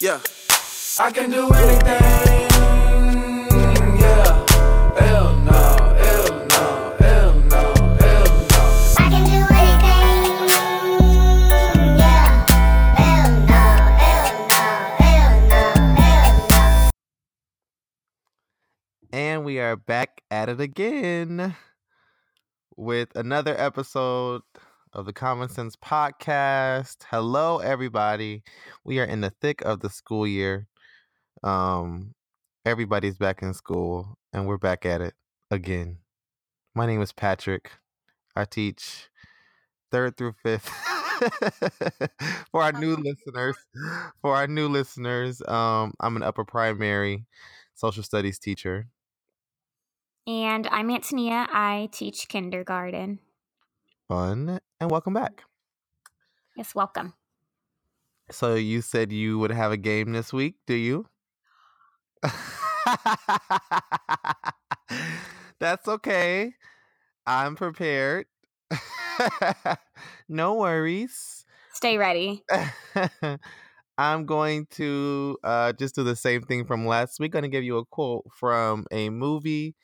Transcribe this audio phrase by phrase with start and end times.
[0.00, 0.20] Yeah.
[1.00, 2.02] I can do anything.
[3.98, 4.46] Yeah.
[4.98, 5.94] Hell no.
[5.96, 6.96] Hell no.
[6.98, 7.74] Hell no.
[7.98, 8.60] Hell no.
[8.98, 10.48] I can do anything.
[11.98, 12.46] Yeah.
[12.98, 13.64] Hell no,
[13.96, 14.64] hell no,
[15.00, 15.62] hell no,
[15.96, 16.90] hell no.
[19.12, 21.56] And we are back at it again
[22.76, 24.42] with another episode
[24.92, 26.98] of the Common Sense Podcast.
[27.10, 28.42] Hello, everybody.
[28.84, 30.66] We are in the thick of the school year.
[31.42, 32.14] Um,
[32.64, 35.14] everybody's back in school, and we're back at it
[35.50, 35.98] again.
[36.74, 37.70] My name is Patrick.
[38.34, 39.08] I teach
[39.90, 40.68] third through fifth.
[42.50, 43.56] for our new listeners,
[44.22, 47.26] for our new listeners, um, I'm an upper primary
[47.74, 48.88] social studies teacher.
[50.26, 51.48] And I'm Antonia.
[51.50, 53.18] I teach kindergarten.
[54.08, 55.44] Fun and welcome back.
[56.56, 57.12] Yes, welcome.
[58.30, 61.04] So you said you would have a game this week, do you?
[65.60, 66.54] That's okay.
[67.26, 68.24] I'm prepared.
[70.28, 71.44] no worries.
[71.74, 72.44] Stay ready.
[73.98, 77.34] I'm going to uh, just do the same thing from last week.
[77.34, 79.74] I'm going to give you a quote from a movie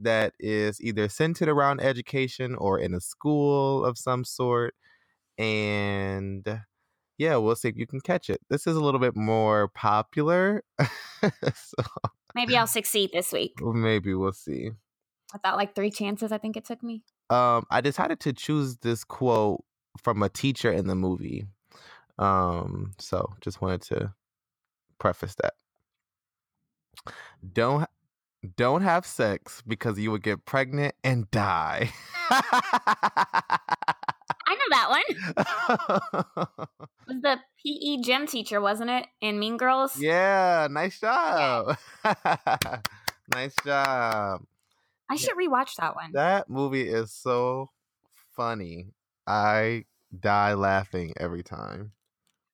[0.00, 4.74] that is either centered around education or in a school of some sort.
[5.38, 6.46] And
[7.16, 8.40] yeah, we'll see if you can catch it.
[8.48, 10.62] This is a little bit more popular.
[11.22, 11.82] so
[12.34, 13.54] Maybe I'll succeed this week.
[13.60, 14.70] maybe we'll see.
[15.34, 17.02] I thought like three chances, I think it took me.
[17.30, 19.62] um i decided to choose this quote
[20.02, 21.46] from a teacher in the movie
[22.18, 24.14] um so just wanted to
[24.98, 25.52] preface that
[27.52, 27.88] don't
[28.56, 31.90] don't have sex because you would get pregnant and die
[34.50, 35.02] I know that one.
[37.08, 39.06] It was the PE gym teacher, wasn't it?
[39.20, 40.00] In Mean Girls?
[40.00, 41.76] yeah nice job
[43.34, 44.42] nice job
[45.10, 46.12] I should rewatch that one.
[46.12, 47.70] that movie is so
[48.36, 48.92] funny
[49.26, 49.84] i
[50.18, 51.92] die laughing every time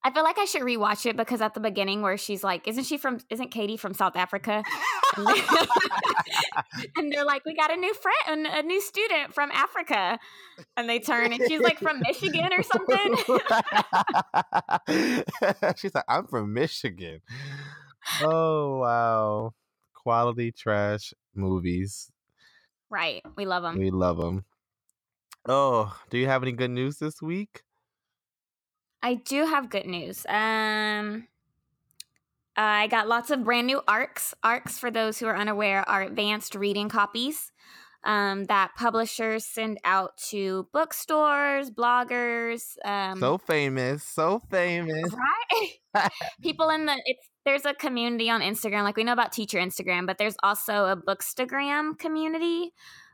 [0.05, 2.83] I feel like I should rewatch it because at the beginning where she's like, isn't
[2.83, 4.61] she from isn't Katie from South Africa?
[5.17, 5.41] And they-
[6.95, 10.19] and they're like, we got a new friend, a new student from Africa.
[10.77, 13.15] And they turn and she's like from Michigan or something.
[15.77, 17.21] She's like, I'm from Michigan.
[18.21, 19.53] Oh wow,
[19.95, 22.11] quality trash movies.
[22.89, 23.23] right.
[23.35, 23.79] We love them.
[23.79, 24.45] We love them.
[25.47, 27.63] Oh, do you have any good news this week?
[29.05, 30.25] I do have good news.
[30.27, 31.27] Um,
[32.57, 34.33] I got lots of brand new ARCs.
[34.43, 37.51] ARCs, for those who are unaware, are advanced reading copies
[38.03, 45.13] um, that publishers send out to bookstores, bloggers, um, so famous, so famous.
[45.93, 46.09] right?
[46.41, 50.07] People in the it's there's a community on Instagram, like we know about teacher Instagram,
[50.07, 52.73] but there's also a Bookstagram community,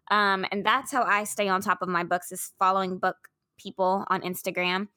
[0.09, 3.17] um, and that's how I stay on top of my books is following book
[3.57, 4.87] people on Instagram.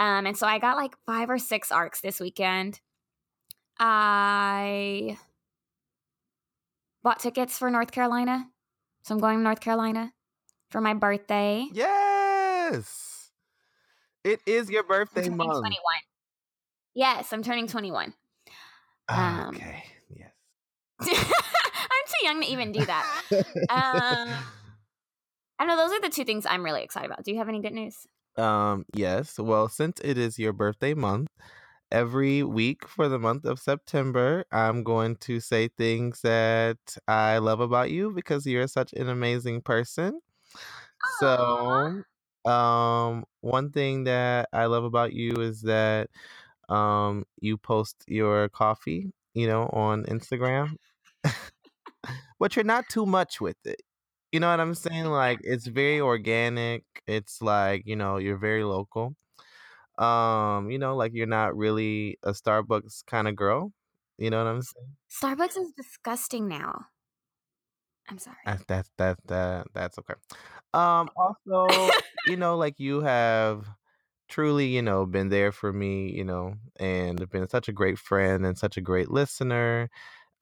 [0.00, 2.80] Um, and so I got like five or six arcs this weekend.
[3.78, 5.18] I
[7.02, 8.48] bought tickets for North Carolina.
[9.02, 10.14] So I'm going to North Carolina
[10.70, 11.66] for my birthday.
[11.70, 13.30] Yes,
[14.24, 15.60] it is your birthday month.
[15.60, 15.76] 21.
[16.94, 18.14] Yes, I'm turning 21.
[19.10, 20.30] Ah, Um, okay, yes.
[21.00, 21.08] I'm
[22.06, 23.22] too young to even do that.
[23.70, 24.34] Um,
[25.58, 27.22] I know those are the two things I'm really excited about.
[27.22, 28.06] Do you have any good news?
[28.36, 29.38] Um, yes.
[29.38, 31.28] Well, since it is your birthday month,
[31.92, 37.60] every week for the month of September, I'm going to say things that I love
[37.60, 40.20] about you because you're such an amazing person.
[41.20, 42.02] So,
[42.44, 46.08] um, one thing that I love about you is that
[46.68, 50.76] um you post your coffee, you know, on Instagram.
[52.40, 53.80] but you're not too much with it.
[54.32, 55.06] You know what I'm saying?
[55.06, 56.84] Like it's very organic.
[57.06, 59.14] It's like, you know, you're very local.
[59.98, 63.72] Um, you know, like you're not really a Starbucks kind of girl.
[64.18, 64.96] You know what I'm saying?
[65.10, 66.86] Starbucks is disgusting now.
[68.08, 68.36] I'm sorry.
[68.46, 70.14] That that that that that's okay.
[70.74, 71.90] Um also,
[72.26, 73.68] you know, like you have
[74.28, 78.46] truly, you know, been there for me, you know, and been such a great friend
[78.46, 79.90] and such a great listener.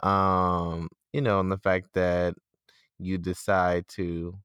[0.01, 2.35] Um, you know, and the fact that
[2.99, 4.39] you decide to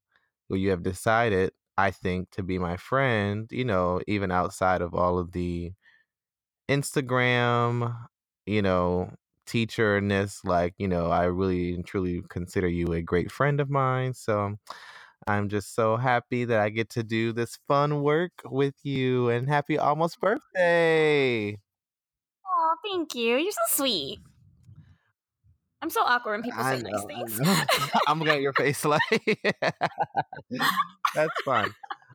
[0.49, 4.93] well, you have decided, I think, to be my friend, you know, even outside of
[4.95, 5.73] all of the
[6.69, 8.07] Instagram,
[8.45, 9.11] you know,
[9.47, 14.13] teacherness, like, you know, I really and truly consider you a great friend of mine.
[14.13, 14.55] So
[15.27, 19.49] I'm just so happy that I get to do this fun work with you and
[19.49, 21.57] happy almost birthday.
[22.45, 23.37] Oh, thank you.
[23.37, 24.19] You're so sweet.
[25.83, 27.41] I'm so awkward when people I say know, nice things.
[28.07, 29.01] I'm looking at your face like
[31.13, 31.71] that's fine.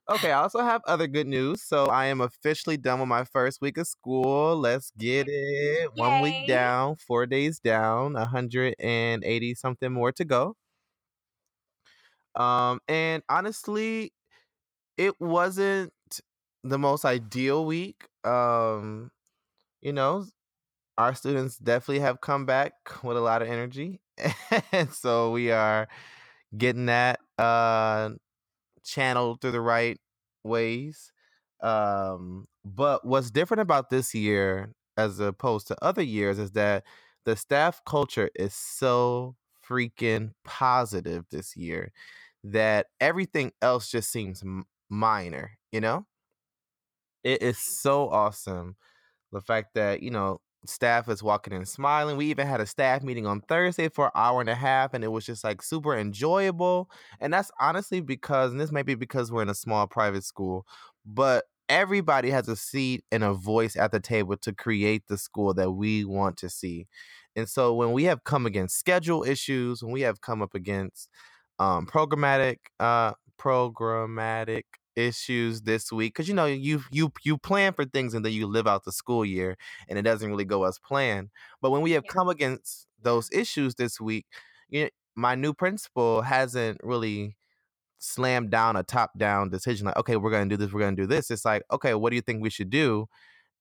[0.09, 1.63] Okay, I also have other good news.
[1.63, 4.57] So I am officially done with my first week of school.
[4.57, 5.91] Let's get it.
[5.97, 10.57] One week down, four days down, 180 something more to go.
[12.35, 14.15] Um, and honestly,
[14.97, 15.93] it wasn't
[16.65, 18.03] the most ideal week.
[18.25, 19.11] Um,
[19.83, 20.25] you know,
[20.99, 22.75] our students definitely have come back
[23.05, 24.01] with a lot of energy.
[24.73, 25.89] and so we are
[26.57, 28.11] getting that uh
[28.85, 29.99] channeled through the right
[30.45, 31.13] ways.
[31.63, 36.85] Um, but what's different about this year as opposed to other years is that
[37.25, 39.37] the staff culture is so
[39.69, 41.93] freaking positive this year
[42.45, 46.07] that everything else just seems m- minor, you know?
[47.25, 48.77] It is so awesome.
[49.33, 52.17] The fact that, you know, staff is walking in smiling.
[52.17, 55.05] We even had a staff meeting on Thursday for an hour and a half, and
[55.05, 56.91] it was just like super enjoyable.
[57.21, 60.67] And that's honestly because, and this may be because we're in a small private school,
[61.07, 65.55] but everybody has a seat and a voice at the table to create the school
[65.55, 66.87] that we want to see.
[67.37, 71.09] And so when we have come against schedule issues, when we have come up against
[71.61, 74.63] um programmatic uh programmatic
[74.99, 78.47] issues this week because you know you you you plan for things and then you
[78.47, 79.57] live out the school year
[79.89, 81.31] and it doesn't really go as planned.
[81.63, 84.27] But when we have come against those issues this week
[84.69, 87.37] you know, my new principal hasn't really
[87.99, 90.97] slammed down a top down decision like okay we're going to do this we're going
[90.97, 91.31] to do this.
[91.31, 93.07] It's like okay what do you think we should do?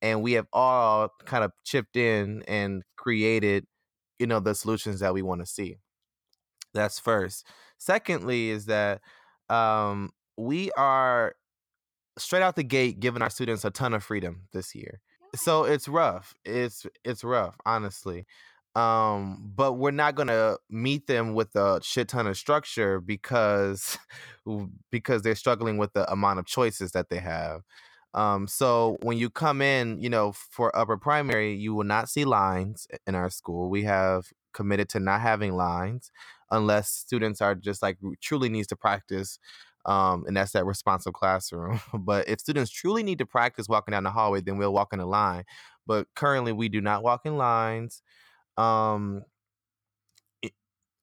[0.01, 3.65] And we have all kind of chipped in and created
[4.19, 5.77] you know the solutions that we want to see.
[6.73, 7.47] That's first.
[7.77, 9.01] Secondly is that
[9.49, 11.35] um we are
[12.17, 15.01] straight out the gate giving our students a ton of freedom this year.
[15.35, 16.33] So it's rough.
[16.45, 18.25] It's it's rough honestly.
[18.75, 23.97] Um but we're not gonna meet them with a shit ton of structure because
[24.91, 27.61] because they're struggling with the amount of choices that they have.
[28.13, 32.25] Um so when you come in you know for upper primary you will not see
[32.25, 33.69] lines in our school.
[33.69, 36.11] We have committed to not having lines
[36.49, 39.37] unless students are just like truly needs to practice
[39.87, 41.79] um, and that's that responsive classroom.
[41.93, 44.99] but if students truly need to practice walking down the hallway, then we'll walk in
[44.99, 45.43] a line.
[45.87, 48.01] But currently, we do not walk in lines.
[48.57, 49.23] Um,
[50.45, 50.51] i-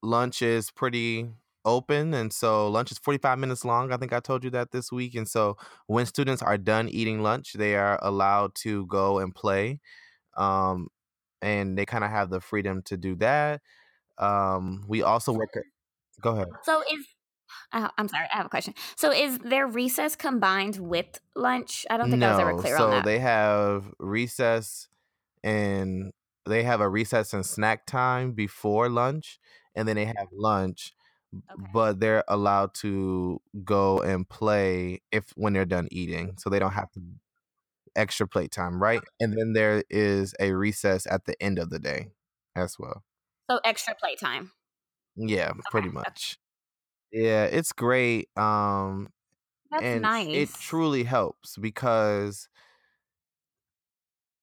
[0.03, 1.29] lunch is pretty
[1.65, 3.93] open, and so lunch is forty five minutes long.
[3.93, 5.15] I think I told you that this week.
[5.15, 5.57] And so
[5.87, 9.81] when students are done eating lunch, they are allowed to go and play.
[10.37, 10.89] Um,
[11.43, 13.63] and they kind of have the freedom to do that.
[14.19, 15.51] Um, we also work.
[16.21, 16.49] Go ahead.
[16.65, 17.07] So is
[17.73, 18.75] uh, I'm sorry, I have a question.
[18.97, 21.87] So is their recess combined with lunch?
[21.91, 23.05] I don't think I was ever clear so on that.
[23.05, 24.89] So they have recess
[25.43, 26.13] and
[26.47, 29.39] they have a recess and snack time before lunch,
[29.75, 30.93] and then they have lunch,
[31.35, 31.71] Okay.
[31.73, 36.73] but they're allowed to go and play if when they're done eating, so they don't
[36.73, 37.01] have to
[37.97, 39.03] extra playtime, right?
[39.21, 42.09] And then there is a recess at the end of the day
[42.57, 43.05] as well.
[43.51, 44.53] So extra play time.
[45.17, 45.95] Yeah, pretty okay.
[45.95, 46.39] much.
[47.15, 48.37] Yeah, it's great.
[48.37, 49.13] Um,
[49.71, 50.33] That's and nice.
[50.33, 52.49] it truly helps because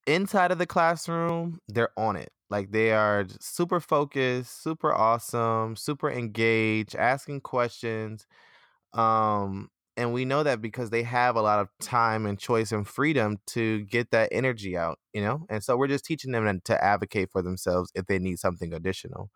[0.07, 6.09] inside of the classroom they're on it like they are super focused super awesome super
[6.09, 8.25] engaged asking questions
[8.93, 12.87] um and we know that because they have a lot of time and choice and
[12.87, 16.83] freedom to get that energy out you know and so we're just teaching them to
[16.83, 19.31] advocate for themselves if they need something additional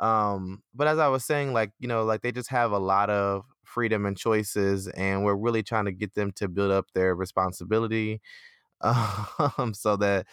[0.00, 3.10] um but as i was saying like you know like they just have a lot
[3.10, 7.14] of freedom and choices and we're really trying to get them to build up their
[7.14, 8.20] responsibility
[8.82, 10.26] um so that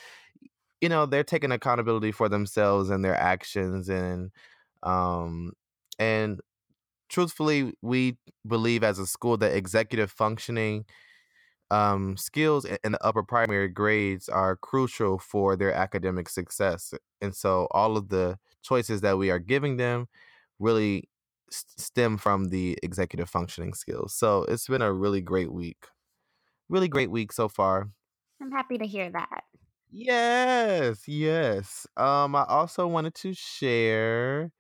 [0.82, 4.32] you know they're taking accountability for themselves and their actions and
[4.84, 5.54] um
[6.00, 6.42] and
[7.10, 10.86] truthfully we believe as a school that executive functioning
[11.72, 16.94] um, skills in the upper primary grades are crucial for their academic success.
[17.22, 20.08] And so all of the choices that we are giving them
[20.60, 21.10] really
[21.52, 24.14] stem from the executive functioning skills.
[24.16, 25.88] So it's been a really great week.
[26.70, 27.90] Really great week so far.
[28.42, 29.44] I'm happy to hear that.
[29.92, 31.86] Yes, yes.
[31.98, 34.52] Um, I also wanted to share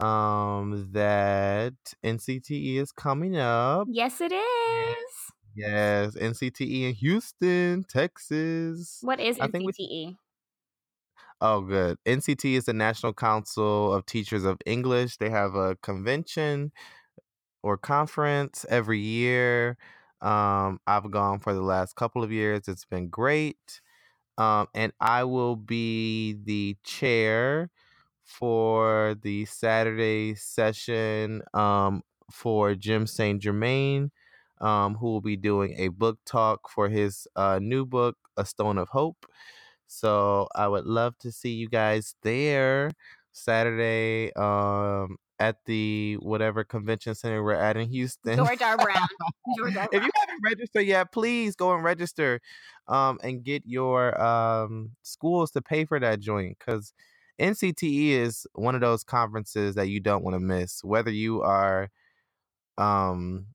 [0.00, 1.74] um that
[2.04, 3.88] NCTE is coming up.
[3.90, 5.32] Yes, it is.
[5.54, 8.98] Yes, NCTE in Houston, Texas.
[9.00, 10.18] What is I think we NCTE?
[11.40, 11.98] Oh, good.
[12.06, 15.18] NCT is the National Council of Teachers of English.
[15.18, 16.72] They have a convention
[17.62, 19.78] or conference every year.
[20.22, 22.68] Um, I've gone for the last couple of years.
[22.68, 23.80] It's been great.
[24.38, 27.70] Um, and I will be the chair
[28.24, 32.02] for the Saturday session um,
[32.32, 33.42] for Jim St.
[33.42, 34.10] Germain,
[34.60, 38.78] um, who will be doing a book talk for his uh, new book, A Stone
[38.78, 39.26] of Hope.
[39.86, 42.90] So I would love to see you guys there
[43.32, 48.36] Saturday um, at the whatever convention center we're at in Houston.
[48.36, 48.76] George R.
[48.76, 49.06] Brown.
[49.58, 49.88] George R.
[49.92, 52.40] if you haven't registered yet, please go and register
[52.88, 56.92] um, and get your um, schools to pay for that joint because
[57.40, 60.82] NCTE is one of those conferences that you don't want to miss.
[60.82, 61.90] Whether you are
[62.78, 63.46] um,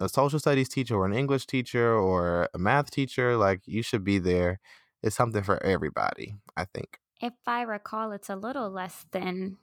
[0.00, 4.02] a social studies teacher or an English teacher or a math teacher, like you should
[4.04, 4.58] be there.
[5.02, 6.98] It's something for everybody, I think.
[7.20, 9.58] If I recall, it's a little less than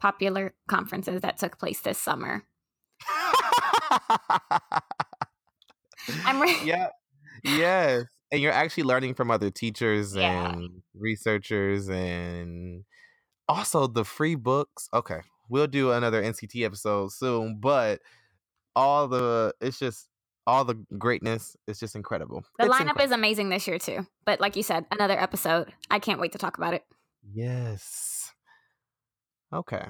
[0.00, 2.44] popular conferences that took place this summer.
[6.24, 6.88] I'm re- yeah.
[7.42, 8.04] Yes.
[8.32, 10.52] And you're actually learning from other teachers Yeah.
[10.52, 12.84] and researchers and
[13.48, 14.88] also the free books.
[14.92, 15.20] Okay.
[15.48, 18.00] We'll do another NCT episode soon, but
[18.74, 20.08] all the it's just
[20.46, 22.44] all the greatness is just incredible.
[22.58, 23.04] The It's lineup incredible.
[23.04, 24.06] is amazing this year too.
[24.24, 25.72] But like you said, another episode.
[25.90, 26.84] I can't wait to talk about it.
[27.32, 28.32] Yes.
[29.52, 29.84] Okay.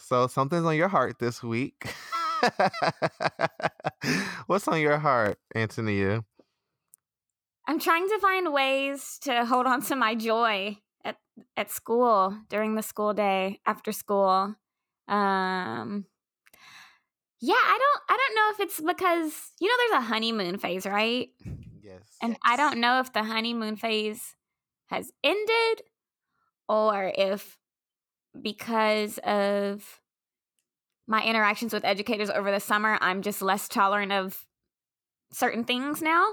[0.00, 1.92] So something's on your heart this week.
[4.46, 6.24] What's on your heart, Antonia?
[7.66, 11.16] I'm trying to find ways to hold on to my joy at
[11.56, 14.54] at school during the school day, after school.
[15.08, 16.06] Um
[17.40, 20.86] Yeah, I don't I don't know if it's because you know there's a honeymoon phase,
[20.86, 21.28] right?
[21.80, 22.02] Yes.
[22.20, 24.36] And I don't know if the honeymoon phase
[24.88, 25.82] has ended
[26.68, 27.56] or if
[28.42, 30.00] because of
[31.06, 34.44] my interactions with educators over the summer, I'm just less tolerant of
[35.32, 36.26] certain things now.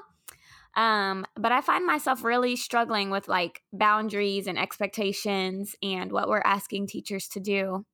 [0.75, 6.41] Um, but I find myself really struggling with like boundaries and expectations and what we're
[6.43, 7.85] asking teachers to do.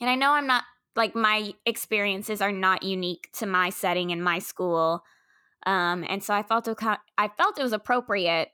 [0.00, 0.64] And I know I'm not
[1.00, 5.02] like my experiences are not unique to my setting in my school.
[5.64, 8.48] Um, and so I felt I felt it was appropriate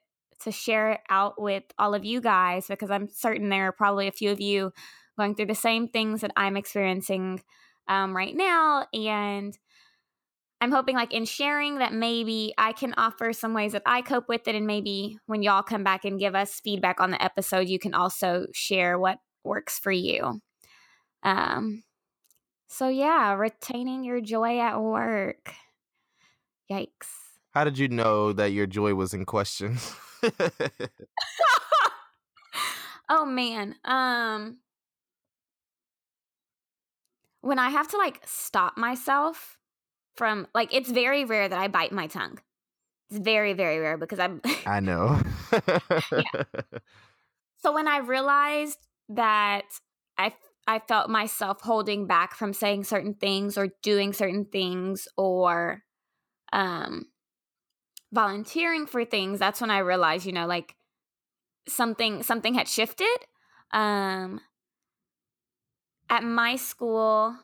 [0.45, 4.07] to share it out with all of you guys because I'm certain there are probably
[4.07, 4.71] a few of you
[5.19, 7.43] going through the same things that I'm experiencing
[7.89, 8.87] um, right now.
[8.95, 9.59] And
[10.61, 14.29] I'm hoping, like, in sharing that maybe I can offer some ways that I cope
[14.29, 14.55] with it.
[14.55, 17.93] And maybe when y'all come back and give us feedback on the episode, you can
[17.93, 20.41] also share what works for you.
[21.25, 21.83] Um,
[22.69, 25.55] so, yeah, retaining your joy at work.
[26.71, 27.09] Yikes.
[27.53, 29.79] How did you know that your joy was in question?
[33.09, 34.59] oh man um
[37.41, 39.59] when i have to like stop myself
[40.17, 42.39] from like it's very rare that i bite my tongue
[43.11, 45.21] it's very very rare because i'm I know.
[47.59, 48.79] so when i realized
[49.11, 49.67] that
[50.19, 50.35] i
[50.67, 55.83] i felt myself holding back from saying certain things or doing certain things or
[56.53, 57.07] um
[58.13, 60.77] volunteering for things that's when i realized you know like
[61.69, 63.17] something something had shifted.
[63.73, 64.41] Um
[66.09, 67.37] at my school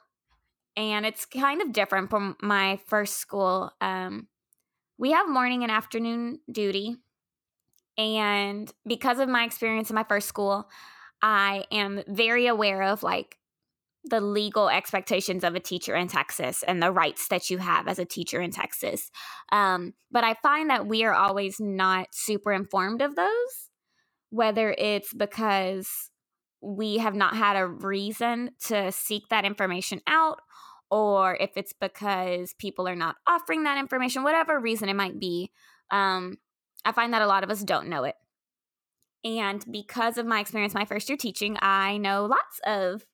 [0.76, 4.28] and it's kind of different from my first school um
[4.98, 6.96] we have morning and afternoon duty.
[7.98, 10.68] And because of my experience in my first school
[11.22, 13.38] i am very aware of like
[14.04, 18.00] the legal expectations of a teacher in Texas and the rights that you have as
[18.00, 19.12] a teacher in Texas.
[19.52, 23.70] Um, but I find that we are always not super informed of those
[24.32, 26.10] whether it's because
[26.62, 30.40] we have not had a reason to seek that information out
[30.90, 35.50] or if it's because people are not offering that information whatever reason it might be
[35.90, 36.38] um,
[36.86, 38.14] i find that a lot of us don't know it
[39.24, 43.06] and because of my experience my first year teaching i know lots of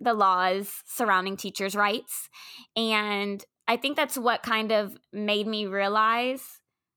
[0.00, 2.28] the laws surrounding teachers rights.
[2.74, 6.42] And i think that's what kind of made me realize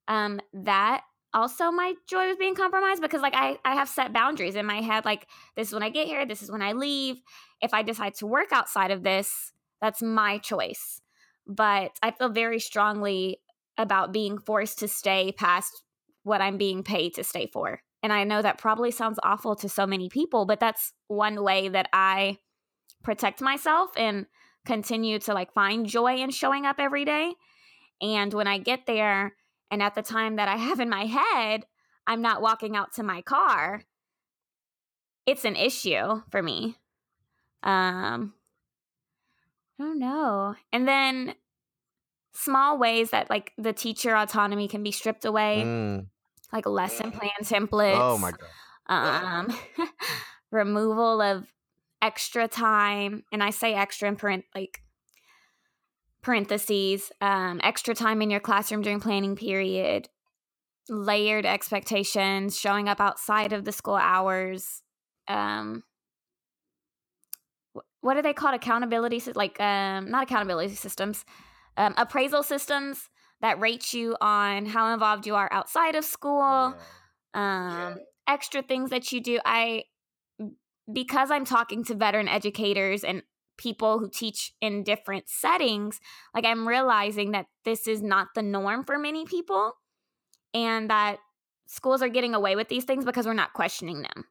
[0.08, 1.02] um, that
[1.34, 4.82] also my joy was being compromised because like I, I have set boundaries in my
[4.82, 7.18] head like this is when i get here this is when i leave.
[7.62, 11.02] If i decide to work outside of this that's my choice.
[11.46, 13.40] But i feel very strongly
[13.78, 15.84] about being forced to stay past
[16.24, 19.68] what i'm being paid to stay for and i know that probably sounds awful to
[19.68, 22.38] so many people but that's one way that i
[23.04, 24.28] protect myself and
[24.66, 27.34] continue to like find joy in showing up every day
[28.02, 29.34] and when i get there
[29.74, 31.66] and at the time that I have in my head,
[32.06, 33.82] I'm not walking out to my car.
[35.26, 36.76] It's an issue for me.
[37.64, 38.34] Um
[39.80, 40.54] I don't know.
[40.72, 41.34] And then
[42.36, 46.06] small ways that like the teacher autonomy can be stripped away, Mm.
[46.54, 48.00] Like lesson plan templates.
[48.00, 49.48] Oh my god.
[49.50, 49.58] um
[50.52, 51.46] removal of
[52.02, 54.84] extra time and i say extra in parent like
[56.22, 60.10] parentheses um extra time in your classroom during planning period
[60.90, 64.82] layered expectations showing up outside of the school hours
[65.28, 65.84] um
[68.02, 71.24] what are they called accountability like um not accountability systems
[71.78, 73.10] um appraisal systems
[73.44, 76.74] that rates you on how involved you are outside of school
[77.36, 77.98] um
[78.28, 79.40] extra things that you do.
[79.46, 79.84] I
[80.92, 83.24] because i'm talking to veteran educators and
[83.58, 86.02] people who teach in different settings
[86.36, 89.76] like i'm realizing that this is not the norm for many people
[90.54, 91.20] and that
[91.68, 94.26] schools are getting away with these things because we're not questioning them.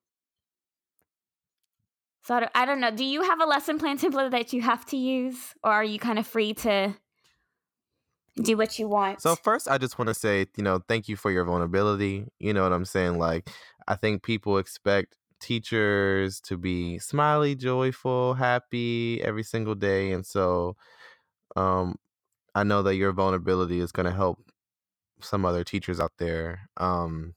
[2.25, 2.93] So I don't, I don't know.
[2.93, 5.99] Do you have a lesson plan template that you have to use or are you
[5.99, 6.95] kind of free to
[8.37, 11.17] do what you want So first, I just want to say, you know, thank you
[11.17, 12.27] for your vulnerability.
[12.41, 13.19] You know what I'm saying?
[13.19, 13.51] Like,
[13.87, 20.77] I think people expect teachers to be smiley, joyful, happy every single day, and so,
[21.57, 21.97] um,
[22.55, 24.51] I know that your vulnerability is going to help
[25.21, 26.69] some other teachers out there.
[26.79, 27.35] Um,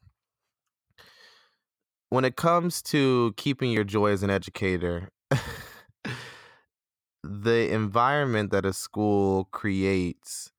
[2.09, 5.09] when it comes to keeping your joy as an educator,
[7.23, 10.51] the environment that a school creates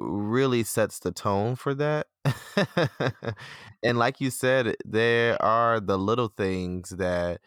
[0.00, 2.06] really sets the tone for that.
[3.82, 7.40] and like you said, there are the little things that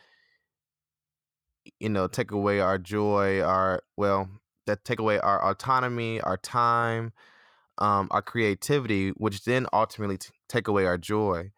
[1.80, 4.30] you know take away our joy, our well,
[4.68, 7.12] that take away our autonomy, our time,
[7.80, 11.52] um, our creativity, which then ultimately t- take away our joy.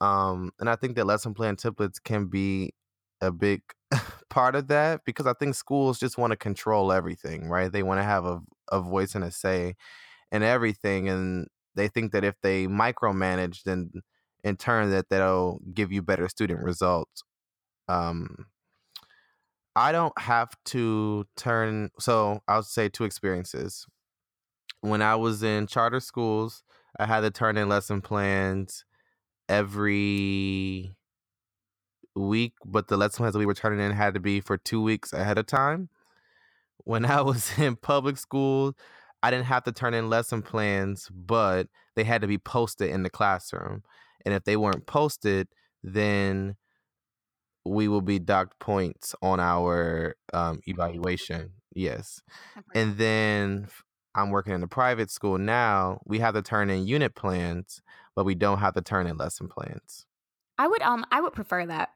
[0.00, 2.74] Um, and I think that lesson plan templates can be
[3.22, 3.62] a big
[4.30, 7.72] part of that because I think schools just want to control everything, right?
[7.72, 8.40] They want to have a,
[8.70, 9.74] a voice and a say
[10.32, 13.90] in everything, and they think that if they micromanage, then
[14.44, 17.22] in turn that that'll give you better student results.
[17.88, 18.46] Um,
[19.74, 21.90] I don't have to turn.
[22.00, 23.86] So I'll say two experiences.
[24.80, 26.62] When I was in charter schools,
[26.98, 28.84] I had to turn in lesson plans
[29.48, 30.94] every
[32.14, 34.82] week, but the lesson plans that we were turning in had to be for two
[34.82, 35.88] weeks ahead of time.
[36.84, 38.74] When I was in public school,
[39.26, 43.02] I didn't have to turn in lesson plans, but they had to be posted in
[43.02, 43.82] the classroom.
[44.24, 45.48] And if they weren't posted,
[45.82, 46.54] then
[47.64, 51.54] we will be docked points on our um, evaluation.
[51.74, 52.22] Yes.
[52.72, 53.66] And then
[54.14, 56.00] I'm working in a private school now.
[56.06, 57.82] We have to turn in unit plans,
[58.14, 60.06] but we don't have to turn in lesson plans.
[60.56, 61.88] I would um I would prefer that.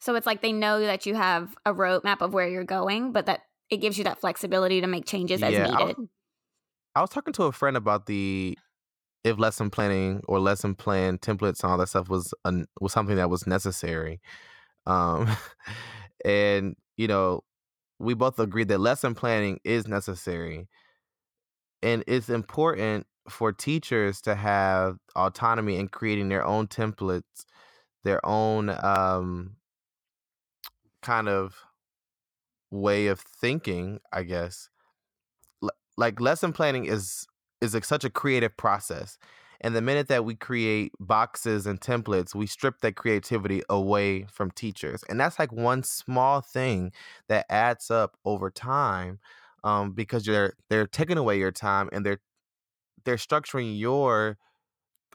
[0.00, 3.26] So it's like they know that you have a roadmap of where you're going, but
[3.26, 6.08] that it gives you that flexibility to make changes as Yeah, I was- needed.
[6.96, 8.58] I was talking to a friend about the
[9.22, 12.32] if lesson planning or lesson plan templates and all that stuff was
[12.80, 14.20] was something that was necessary.
[14.86, 15.28] Um,
[16.24, 17.42] and you know,
[17.98, 20.68] we both agreed that lesson planning is necessary,
[21.82, 27.44] and it's important for teachers to have autonomy in creating their own templates,
[28.04, 29.56] their own um,
[31.02, 31.56] kind of
[32.70, 34.70] way of thinking, I guess.
[35.96, 37.26] Like lesson planning is
[37.60, 39.18] is like such a creative process.
[39.62, 44.50] And the minute that we create boxes and templates, we strip that creativity away from
[44.50, 45.02] teachers.
[45.08, 46.92] And that's like one small thing
[47.28, 49.18] that adds up over time
[49.64, 52.20] um, because they're they're taking away your time and they're
[53.04, 54.38] they're structuring your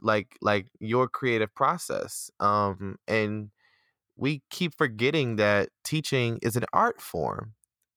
[0.02, 2.32] like like your creative process.
[2.40, 3.52] Um, and
[4.18, 7.54] we keep forgetting that teaching is an art form.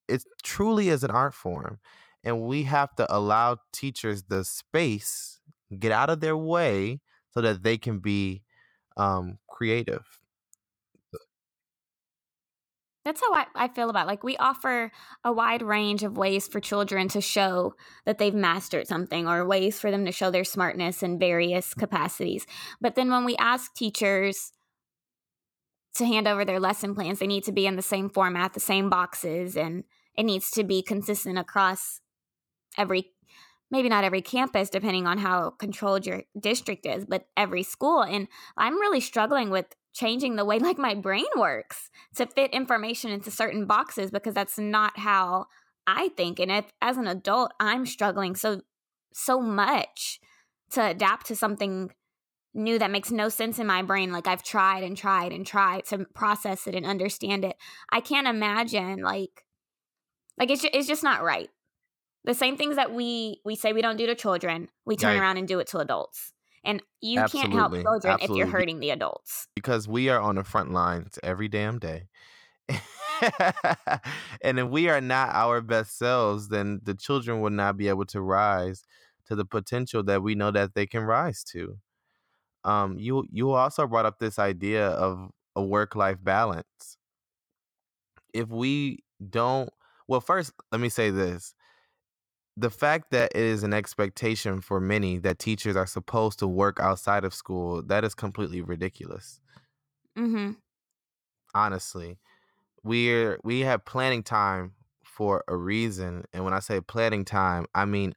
[0.09, 1.81] It truly is an art form.
[2.25, 5.41] And we have to allow teachers the space,
[5.79, 7.01] get out of their way
[7.33, 8.43] so that they can be
[8.97, 10.05] um, creative.
[13.05, 14.91] That's how I, I feel about like we offer
[15.23, 17.75] a wide range of ways for children to show
[18.07, 22.47] that they've mastered something or ways for them to show their smartness in various capacities.
[22.81, 24.53] But then when we ask teachers
[25.97, 28.61] to hand over their lesson plans, they need to be in the same format, the
[28.61, 29.85] same boxes, and
[30.17, 32.01] it needs to be consistent across
[32.77, 33.13] every
[33.71, 38.29] maybe not every campus depending on how controlled your district is but every school and
[38.57, 43.31] i'm really struggling with changing the way like my brain works to fit information into
[43.31, 45.47] certain boxes because that's not how
[45.87, 48.61] i think and if as an adult i'm struggling so
[49.13, 50.21] so much
[50.71, 51.91] to adapt to something
[52.55, 55.85] new that makes no sense in my brain like i've tried and tried and tried
[55.85, 57.57] to process it and understand it
[57.91, 59.45] i can't imagine like
[60.39, 61.49] Like it's just, it's just not right.
[62.25, 65.19] The same things that we we say we don't do to children, we turn Right.
[65.19, 66.33] around and do it to adults.
[66.65, 67.87] And you can't help Absolutely.
[67.87, 69.49] children if you're hurting the adults.
[69.55, 72.09] because we are on the front lines every damn day.
[74.43, 78.07] and if we are not our best selves, then the children will not be able
[78.07, 78.85] to rise
[79.27, 81.79] to the potential that we know that they can rise to.
[82.65, 86.99] Um, you you also brought up this idea of a work life balance.
[88.33, 89.71] If we don't,
[90.09, 91.55] well, first let me say this:
[92.57, 96.79] the fact that it is an expectation for many that teachers are supposed to work
[96.81, 99.41] outside of school that is completely ridiculous
[100.17, 100.53] mm-hmm.
[101.55, 102.19] honestly
[102.83, 107.85] we're we have planning time for a reason and when i say planning time i
[107.85, 108.15] mean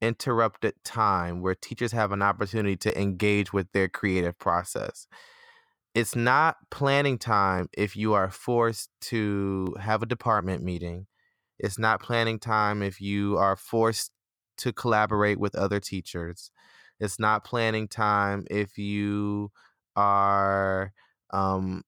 [0.00, 5.08] uninterrupted time where teachers have an opportunity to engage with their creative process
[5.94, 11.07] it's not planning time if you are forced to have a department meeting
[11.58, 14.12] it's not planning time if you are forced
[14.58, 16.50] to collaborate with other teachers.
[17.00, 19.52] It's not planning time if you
[19.96, 20.92] are
[21.30, 21.82] um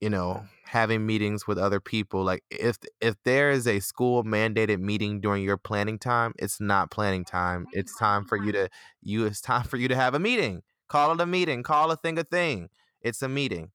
[0.00, 4.80] you know having meetings with other people like if if there is a school mandated
[4.80, 7.66] meeting during your planning time it's not planning time.
[7.72, 8.68] It's time for you to
[9.02, 10.62] you it's time for you to have a meeting.
[10.88, 11.62] Call it a meeting.
[11.62, 12.68] Call a thing a thing.
[13.00, 13.72] It's a meeting.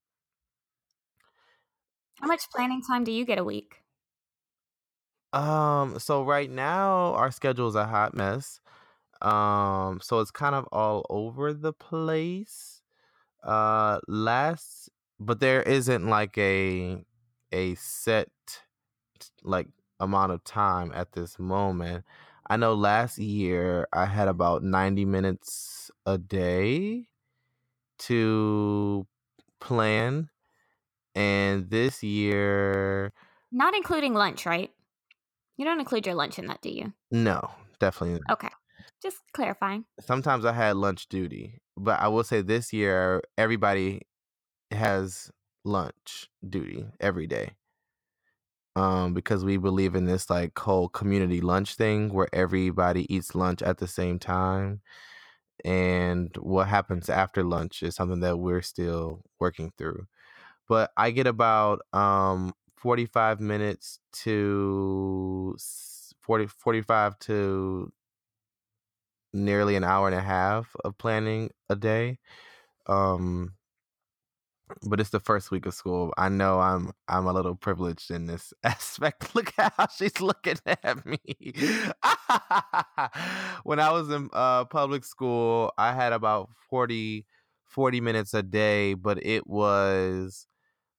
[2.20, 3.82] How much planning time do you get a week?
[5.38, 8.60] Um so right now our schedule is a hot mess
[9.22, 12.84] um so it's kind of all over the place
[13.44, 17.06] uh last but there isn't like a
[17.52, 18.30] a set
[19.44, 19.68] like
[20.00, 22.06] amount of time at this moment
[22.48, 27.08] i know last year i had about 90 minutes a day
[28.00, 29.08] to
[29.60, 30.30] plan
[31.16, 33.14] and this year
[33.52, 34.74] Not including lunch, right?
[35.58, 36.94] You don't include your lunch in that, do you?
[37.12, 38.34] no definitely not.
[38.34, 38.50] Okay.
[39.02, 39.86] Just clarifying.
[40.00, 44.08] sometimes I had lunch duty, but I will say this year everybody
[44.72, 45.32] has
[45.64, 47.52] lunch duty every day.
[48.76, 53.64] Um, because we believe in this like whole community lunch thing where everybody eats lunch
[53.64, 54.82] at the same time.
[55.66, 60.06] And what happens after lunch is something that we're still working through.
[60.68, 67.92] But I get about um 45 minutes to s- 40 45 to
[69.34, 72.20] nearly an hour and a half of planning a day.
[72.88, 73.56] Um
[74.84, 76.14] but it's the first week of school.
[76.18, 79.34] I know I'm I'm a little privileged in this aspect.
[79.36, 81.20] Look at how she's looking at me.
[83.64, 87.26] when I was in uh, public school, I had about 40,
[87.66, 90.48] 40 minutes a day, but it was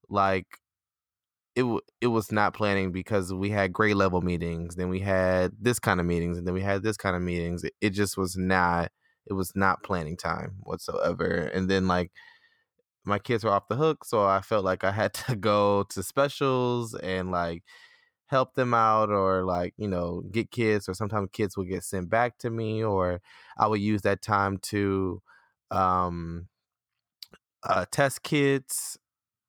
[0.08, 0.46] like
[1.58, 5.78] it it was not planning because we had grade level meetings, then we had this
[5.78, 7.64] kind of meetings, and then we had this kind of meetings.
[7.64, 8.92] It, it just was not
[9.26, 11.26] it was not planning time whatsoever.
[11.54, 12.12] And then like
[13.04, 16.02] my kids were off the hook, so I felt like I had to go to
[16.02, 17.62] specials and like
[18.26, 22.10] help them out or like you know get kids or sometimes kids would get sent
[22.10, 23.20] back to me or
[23.58, 25.22] i would use that time to
[25.70, 26.48] um
[27.64, 28.98] uh test kids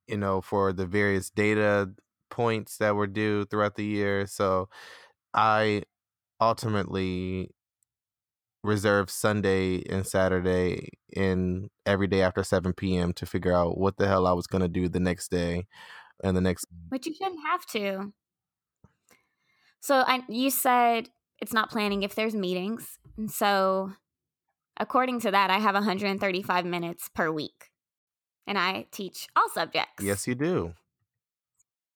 [0.10, 1.90] you know for the various data
[2.30, 4.70] points that were due throughout the year so
[5.34, 5.82] i
[6.42, 7.50] ultimately
[8.64, 14.08] reserve sunday and saturday and every day after 7 p.m to figure out what the
[14.08, 15.66] hell i was going to do the next day
[16.24, 18.14] and the next But you shouldn't have to.
[19.80, 23.00] So I, you said it's not planning if there's meetings.
[23.18, 23.94] And so
[24.78, 27.69] according to that, I have 135 minutes per week.
[28.50, 30.02] And I teach all subjects.
[30.02, 30.74] yes you do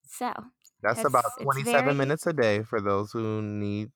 [0.05, 0.29] So
[0.85, 3.89] That's about 27 very- minutes a day for those who need.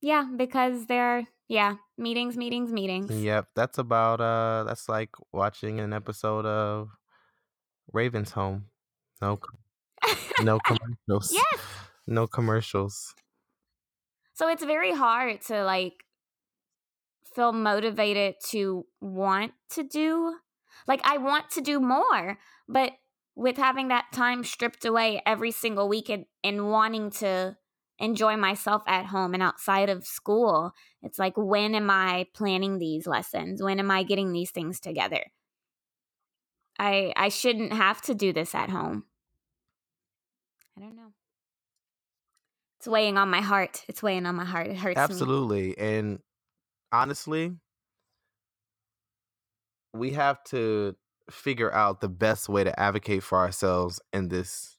[0.00, 3.10] yeah, because there are yeah, meetings, meetings, meetings.
[3.10, 6.88] Yep, that's about uh that's like watching an episode of
[7.92, 8.66] Raven's Home.
[9.20, 9.38] No
[10.42, 11.32] no commercials.
[11.32, 11.60] Yes.
[12.06, 13.14] No commercials.
[14.34, 15.94] So it's very hard to like
[17.34, 20.34] feel motivated to want to do
[20.86, 22.38] like I want to do more,
[22.68, 22.92] but
[23.36, 27.56] with having that time stripped away every single week and, and wanting to
[27.98, 33.06] enjoy myself at home and outside of school, it's like when am I planning these
[33.06, 33.62] lessons?
[33.62, 35.24] When am I getting these things together?
[36.78, 39.04] I I shouldn't have to do this at home.
[40.76, 41.12] I don't know.
[42.78, 43.84] It's weighing on my heart.
[43.88, 44.68] It's weighing on my heart.
[44.68, 45.02] It hurts me.
[45.02, 45.76] Absolutely.
[45.76, 46.20] And
[46.92, 47.52] honestly,
[49.92, 50.96] we have to
[51.30, 54.76] figure out the best way to advocate for ourselves in this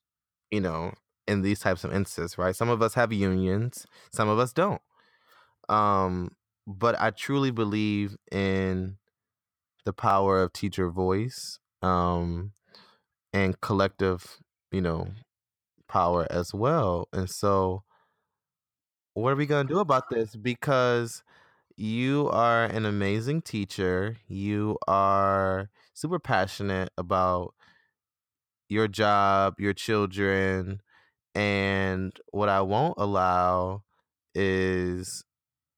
[0.51, 0.93] you know,
[1.27, 2.55] in these types of instances, right?
[2.55, 4.81] Some of us have unions, some of us don't.
[5.69, 6.31] Um,
[6.67, 8.97] but I truly believe in
[9.85, 12.51] the power of teacher voice um,
[13.33, 14.37] and collective,
[14.71, 15.07] you know,
[15.87, 17.07] power as well.
[17.13, 17.83] And so,
[19.13, 20.35] what are we going to do about this?
[20.35, 21.23] Because
[21.81, 24.17] you are an amazing teacher.
[24.27, 27.55] You are super passionate about
[28.69, 30.81] your job, your children,
[31.35, 33.83] and what I won't allow
[34.35, 35.23] is,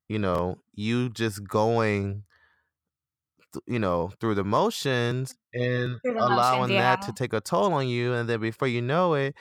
[0.10, 2.26] you know, you just going,
[3.54, 7.42] th- you know, through the motions and Through the motions, allowing that to take a
[7.42, 8.14] toll on you.
[8.14, 9.36] And then before you know it,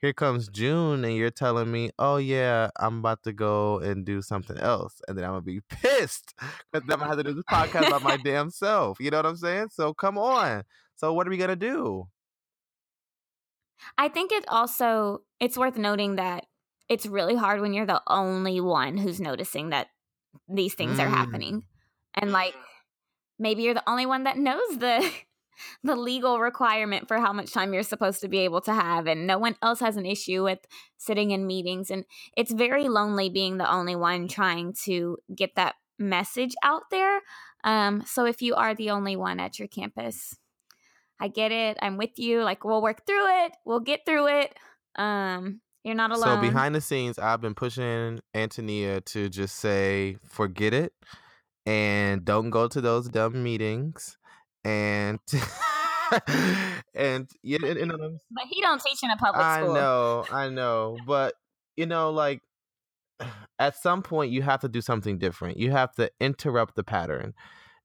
[0.00, 4.22] here comes June, and you're telling me, "Oh yeah, I'm about to go and do
[4.22, 6.34] something else," and then I'm gonna be pissed
[6.72, 8.98] because then I'm gonna have to do this podcast by my damn self.
[9.00, 9.68] You know what I'm saying?
[9.72, 10.64] So come on.
[10.96, 12.08] So what are we gonna do?
[13.96, 16.46] I think it also it's worth noting that
[16.88, 19.88] it's really hard when you're the only one who's noticing that
[20.48, 21.10] these things are Mm.
[21.10, 21.64] happening.
[22.14, 22.54] And like
[23.38, 25.10] maybe you're the only one that knows the
[25.82, 29.26] the legal requirement for how much time you're supposed to be able to have and
[29.26, 30.60] no one else has an issue with
[30.96, 32.04] sitting in meetings and
[32.36, 37.20] it's very lonely being the only one trying to get that message out there.
[37.64, 40.36] Um so if you are the only one at your campus,
[41.20, 41.76] I get it.
[41.82, 42.42] I'm with you.
[42.42, 43.52] Like we'll work through it.
[43.64, 44.54] We'll get through it.
[44.96, 46.36] Um, you're not alone.
[46.36, 50.92] So behind the scenes, I've been pushing Antonia to just say, forget it,
[51.64, 54.17] and don't go to those dumb meetings,
[54.64, 55.18] and
[56.94, 59.74] and you know, you know what but he don't teach in a public I school.
[59.74, 61.34] know, I know, but
[61.76, 62.40] you know, like
[63.58, 65.58] at some point, you have to do something different.
[65.58, 67.34] You have to interrupt the pattern,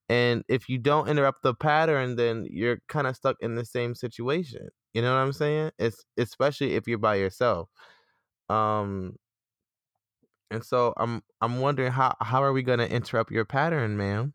[0.10, 3.96] and if you don't interrupt the pattern, then you're kind of stuck in the same
[3.96, 4.70] situation.
[4.94, 5.72] You know what I'm saying?
[5.80, 7.70] It's especially if you're by yourself.
[8.50, 9.16] Um,
[10.52, 14.34] and so I'm I'm wondering how how are we gonna interrupt your pattern, ma'am?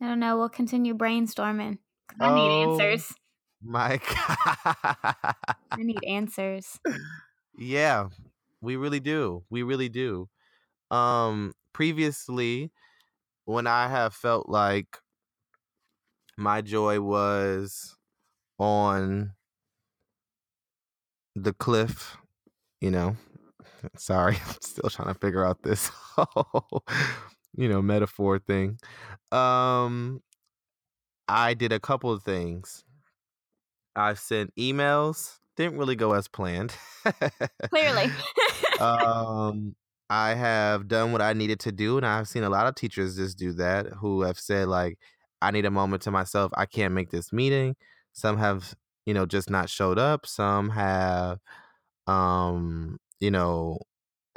[0.00, 0.36] I don't know.
[0.38, 1.78] We'll continue brainstorming.
[2.20, 2.72] I need Oh.
[2.80, 3.14] answers.
[3.62, 4.36] My God.
[5.72, 6.78] I need answers.
[7.58, 8.08] yeah,
[8.60, 9.44] we really do.
[9.50, 10.28] We really do.
[10.90, 12.70] Um, previously,
[13.44, 14.98] when I have felt like
[16.36, 17.96] my joy was
[18.58, 19.32] on
[21.34, 22.16] the cliff,
[22.80, 23.16] you know.
[23.96, 26.84] Sorry, I'm still trying to figure out this whole,
[27.56, 28.78] you know, metaphor thing.
[29.32, 30.22] Um,
[31.28, 32.84] I did a couple of things.
[33.94, 36.74] I sent emails, didn't really go as planned.
[37.70, 38.10] Clearly.
[38.80, 39.74] um,
[40.08, 43.16] I have done what I needed to do, and I've seen a lot of teachers
[43.16, 44.98] just do that who have said, like,
[45.42, 46.52] I need a moment to myself.
[46.56, 47.76] I can't make this meeting.
[48.12, 50.26] Some have, you know, just not showed up.
[50.26, 51.38] Some have,
[52.06, 53.78] um, you know,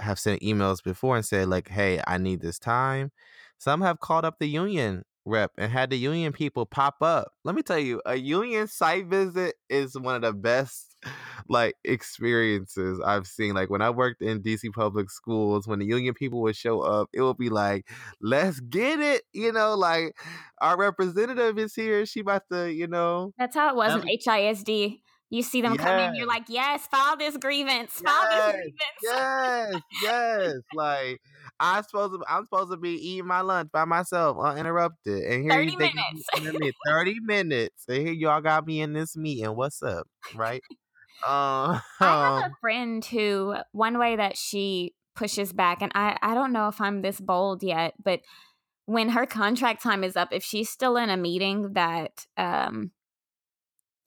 [0.01, 3.11] have sent emails before and said, like, hey, I need this time.
[3.57, 7.33] Some have called up the union rep and had the union people pop up.
[7.43, 10.95] Let me tell you, a union site visit is one of the best
[11.49, 13.53] like experiences I've seen.
[13.53, 17.09] Like when I worked in DC public schools, when the union people would show up,
[17.13, 17.87] it would be like,
[18.21, 19.23] let's get it.
[19.33, 20.17] You know, like
[20.59, 22.05] our representative is here.
[22.05, 23.33] She about to, you know.
[23.37, 25.01] That's how it was Um, in HISD.
[25.32, 27.94] You see them come in, you're like, yes, file this grievance.
[27.94, 28.76] File Yes, this grievance.
[29.02, 30.54] Yes, yes.
[30.76, 31.22] Like
[31.58, 35.24] I'm supposed to I'm supposed to be eating my lunch by myself uninterrupted.
[35.24, 36.76] And here 30 you think minutes.
[36.86, 37.86] 30 minutes.
[37.88, 39.56] And here y'all got me in this meeting.
[39.56, 40.06] What's up?
[40.36, 40.62] Right?
[41.26, 46.34] Um, I have a friend who one way that she pushes back, and I, I
[46.34, 48.20] don't know if I'm this bold yet, but
[48.86, 52.91] when her contract time is up, if she's still in a meeting that um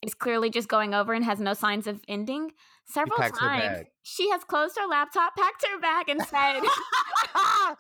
[0.07, 2.53] is clearly just going over and has no signs of ending,
[2.85, 6.61] several times she has closed her laptop, packed her bag, and said,
[7.35, 7.75] I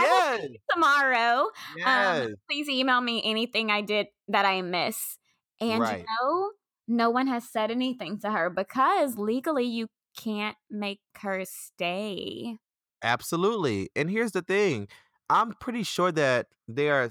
[0.00, 2.26] yes, Tomorrow, yes.
[2.26, 5.18] um, please email me anything I did that I miss.
[5.60, 5.98] And Right.
[6.00, 6.50] you know,
[6.86, 12.56] no one has said anything to her because legally you can't make her stay.
[13.02, 13.90] Absolutely.
[13.96, 14.88] And here's the thing
[15.30, 17.10] I'm pretty sure that there are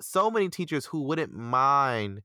[0.00, 2.22] so many teachers who wouldn't mind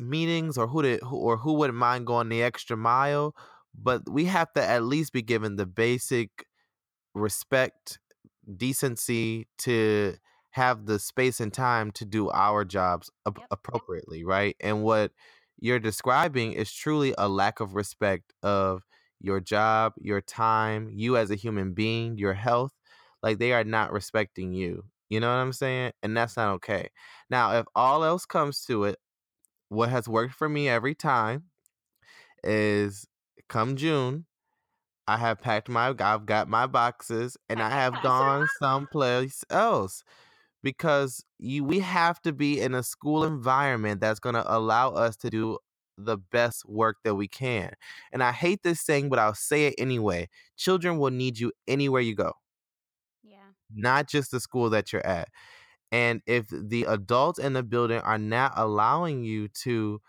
[0.00, 3.34] meetings or who, did, who or who wouldn't mind going the extra mile,
[3.74, 6.46] but we have to at least be given the basic
[7.14, 7.98] respect,
[8.56, 10.16] decency to
[10.50, 13.50] have the space and time to do our jobs ap- Yep.
[13.50, 14.56] appropriately, right?
[14.60, 15.12] And what
[15.58, 18.84] you're describing is truly a lack of respect of
[19.20, 22.72] your job, your time, you as a human being, your health.
[23.22, 24.84] Like they are not respecting you.
[25.10, 25.92] You know what I'm saying?
[26.02, 26.88] And that's not okay.
[27.28, 28.98] Now, if all else comes to it,
[29.70, 31.46] what has worked for me every time
[32.44, 33.06] is
[33.48, 34.26] come June,
[35.08, 40.04] I have packed my I've got my boxes and I have gone someplace else
[40.62, 45.16] because you we have to be in a school environment that's going to allow us
[45.18, 45.58] to do
[45.98, 47.72] the best work that we can.
[48.12, 50.28] And I hate this saying, but I'll say it anyway.
[50.56, 52.34] Children will need you anywhere you go,
[53.22, 53.52] Yeah.
[53.70, 55.28] not just the school that you're at.
[55.92, 60.00] And if the adults in the building are not allowing you to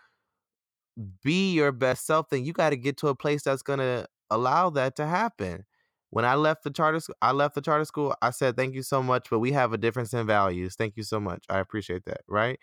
[1.22, 4.06] be your best self, then you got to get to a place that's going to
[4.30, 5.64] allow that to happen.
[6.10, 8.14] When I left the charter school, I left the charter school.
[8.20, 10.74] I said, "Thank you so much, but we have a difference in values.
[10.76, 11.44] Thank you so much.
[11.48, 12.58] I appreciate that." Right?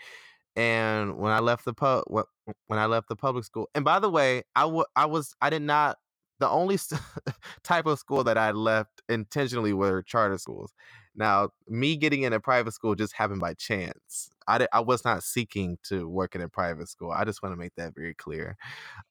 [0.56, 4.10] And when I left the pub, when I left the public school, and by the
[4.10, 5.98] way, I was I did not
[6.40, 6.78] the only
[7.64, 10.74] type of school that I left intentionally were charter schools.
[11.20, 14.30] Now, me getting in a private school just happened by chance.
[14.48, 17.12] I, I was not seeking to work in a private school.
[17.12, 18.56] I just want to make that very clear.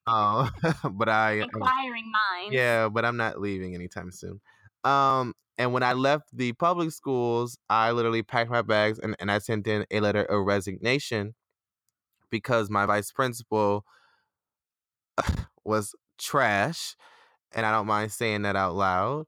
[0.07, 0.51] Um,
[0.93, 2.55] but I, Inquiring minds.
[2.55, 4.41] yeah, but I'm not leaving anytime soon.
[4.85, 9.31] Um, and when I left the public schools, I literally packed my bags and, and
[9.31, 11.35] I sent in a letter of resignation
[12.31, 13.85] because my vice principal
[15.65, 16.97] was trash.
[17.53, 19.27] And I don't mind saying that out loud.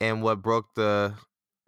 [0.00, 1.14] And what broke the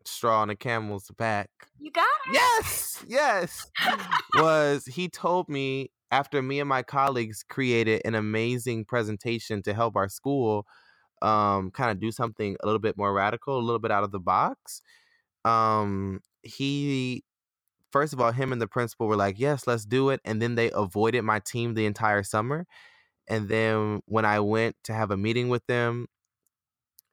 [0.06, 2.32] straw on a camel's back You got it.
[2.34, 3.66] yes yes
[4.34, 9.96] was he told me after me and my colleagues created an amazing presentation to help
[9.96, 10.66] our school
[11.22, 14.12] um kind of do something a little bit more radical a little bit out of
[14.12, 14.82] the box
[15.44, 17.24] um he
[17.90, 20.54] first of all him and the principal were like yes let's do it and then
[20.54, 22.66] they avoided my team the entire summer
[23.28, 26.06] and then when i went to have a meeting with them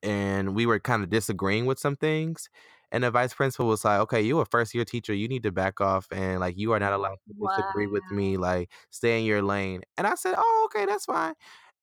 [0.02, 2.50] and we were kind of disagreeing with some things
[2.94, 5.52] and the vice principal was like okay you're a first year teacher you need to
[5.52, 9.26] back off and like you are not allowed to disagree with me like stay in
[9.26, 9.84] your lane.
[9.98, 11.36] And i said oh okay that's fine.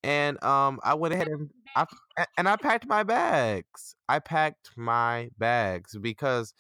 [0.05, 1.87] And um i went ahead and I,
[2.39, 3.97] and i packed my bags.
[4.09, 6.55] I packed my bags because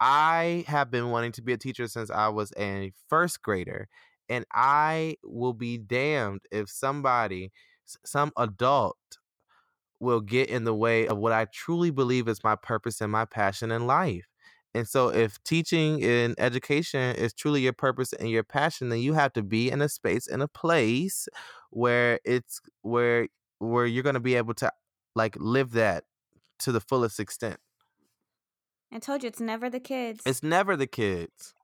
[0.00, 3.88] i have been wanting to be a teacher since i was a first grader
[4.28, 7.52] and i will be damned if somebody
[8.04, 8.96] some adult
[10.00, 13.26] will get in the way of what I truly believe is my purpose and my
[13.26, 14.26] passion in life.
[14.74, 15.16] And so, mm.
[15.16, 19.42] if teaching and education is truly your purpose and your passion, then you have to
[19.42, 21.28] be in a space in a place
[21.70, 24.72] where it's where where you're going to be able to
[25.14, 26.04] like live that
[26.60, 27.58] to the fullest extent.
[28.92, 30.22] I told you it's never the kids.
[30.24, 31.54] It's never the kids.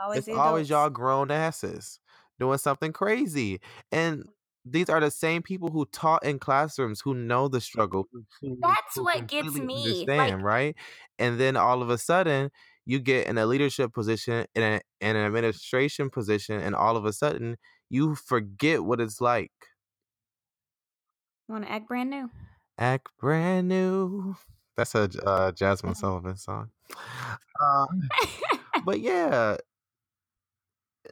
[0.00, 2.00] always it's always y'all grown asses
[2.38, 3.60] doing something crazy.
[3.90, 4.24] And
[4.70, 8.08] these are the same people who taught in classrooms who know the struggle.
[8.12, 10.76] who- who- That's who what gets completely me, Understand, right?
[11.18, 12.50] And then all of a sudden,
[12.86, 17.04] you get in a leadership position, in, a, in an administration position, and all of
[17.04, 17.56] a sudden,
[17.90, 19.52] you forget what it's like.
[21.48, 22.30] Want to act brand new?
[22.78, 24.36] Act brand new.
[24.76, 25.96] That's a uh, Jazmine.
[25.96, 26.70] Sullivan song.
[27.60, 27.86] Uh,
[28.84, 29.56] but yeah,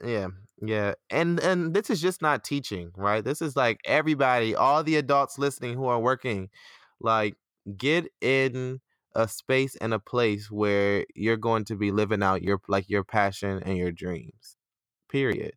[0.04, 0.28] yeah
[0.62, 3.24] yeah and and this is just not teaching right?
[3.24, 6.48] This is like everybody all the adults listening who are working
[7.00, 7.36] like
[7.76, 8.80] get in
[9.14, 13.04] a space and a place where you're going to be living out your like your
[13.04, 14.56] passion and your dreams
[15.08, 15.54] period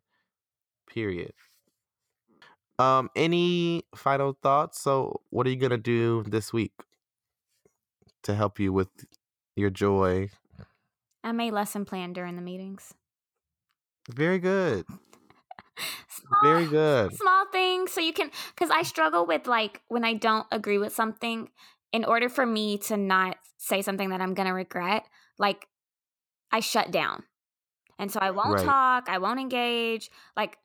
[0.88, 1.32] period.
[2.78, 4.80] Um any final thoughts?
[4.80, 6.72] So what are you gonna do this week
[8.22, 8.88] to help you with
[9.56, 10.30] your joy?
[11.22, 12.94] I made lesson plan during the meetings.
[14.14, 14.84] Very good
[16.08, 20.14] Small, very good Small things so you can because I struggle with like when I
[20.14, 21.48] don't agree with something.
[21.92, 25.04] In order for me to not say something that I'm gonna regret,
[25.38, 25.66] like
[26.52, 27.24] I shut down,
[27.98, 28.66] and so I won't Right.
[28.66, 29.08] talk.
[29.08, 30.08] I won't engage.
[30.36, 30.58] Like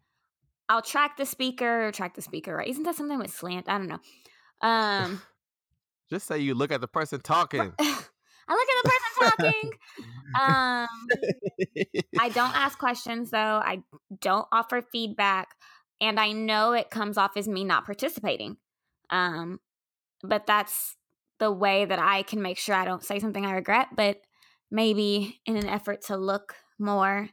[0.70, 1.92] I'll track the speaker.
[1.92, 2.68] Track the speaker, right?
[2.68, 3.68] Isn't that something with slant?
[3.70, 4.00] I don't know.
[4.68, 5.22] Um.
[6.10, 7.60] just say you look at the person talking
[8.48, 9.72] I look at the person talking.
[10.40, 10.88] um,
[12.20, 13.38] I don't ask questions though.
[13.38, 13.84] I
[14.22, 15.50] don't offer feedback,
[16.02, 18.58] and I know it comes off as me not participating.
[19.10, 19.60] Um,
[20.24, 20.96] but that's
[21.40, 23.90] the way that I can make sure I don't say something I regret.
[23.96, 24.22] But
[24.72, 27.30] maybe in an effort to look more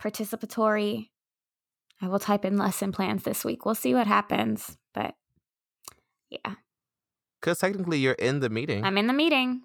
[0.00, 1.10] participatory,
[2.00, 3.64] I will type in lesson plans this week.
[3.64, 4.76] We'll see what happens.
[4.94, 5.14] But
[6.30, 6.54] yeah.
[7.40, 8.84] Because technically, you're in the meeting.
[8.84, 9.62] I'm in the meeting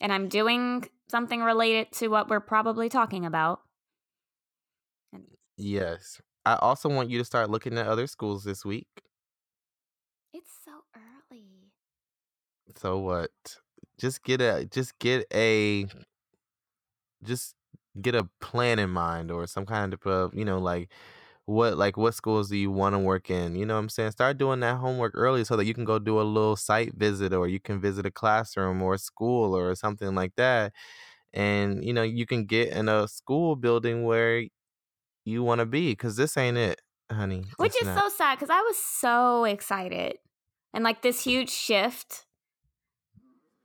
[0.00, 3.60] and I'm doing something related to what we're probably talking about.
[5.56, 6.20] Yes.
[6.44, 8.88] I also want you to start looking at other schools this week.
[10.32, 11.72] it's so early.
[12.76, 13.30] So what?
[13.98, 15.86] Just get a just get a
[17.22, 17.54] just
[18.00, 20.90] get a plan in mind or some kind of uh, you know like
[21.46, 24.10] what like what schools do you want to work in you know what i'm saying
[24.10, 27.32] start doing that homework early so that you can go do a little site visit
[27.32, 30.72] or you can visit a classroom or a school or something like that
[31.34, 34.44] and you know you can get in a school building where
[35.24, 36.80] you want to be because this ain't it
[37.10, 37.98] honey Which It's is not.
[37.98, 40.18] so sad because I was so excited.
[40.72, 42.26] And like this huge shift.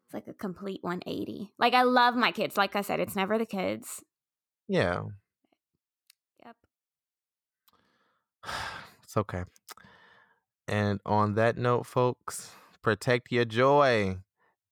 [0.05, 1.53] It's like a complete 180.
[1.57, 2.57] Like I love my kids.
[2.57, 4.03] Like I said, it's never the kids.
[4.67, 5.03] yeah
[6.45, 6.57] Yep.
[9.03, 9.43] It's okay
[10.67, 14.17] and on that note folks protect your joy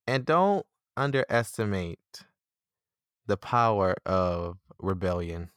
[0.08, 0.66] and don't
[0.98, 2.24] underestimate
[3.28, 5.50] the power of rebellion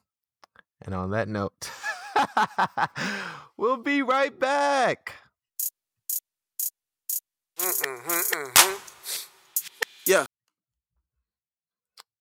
[0.84, 1.70] and on that note
[3.56, 5.14] we'll be right back
[10.06, 10.26] Yeah.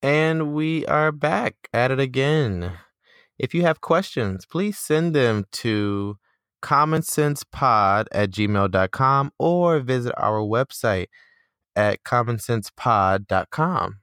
[0.04, 2.74] And we are back at it again.
[3.42, 6.20] If you have questions, please send them to
[6.62, 11.08] commonsensepod at gmail.com or visit our website
[11.76, 13.98] at commonsensepod.com.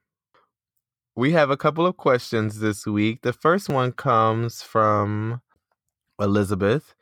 [1.14, 3.22] We have a couple of questions this week.
[3.22, 5.40] The first one comes from
[6.18, 6.96] Elizabeth,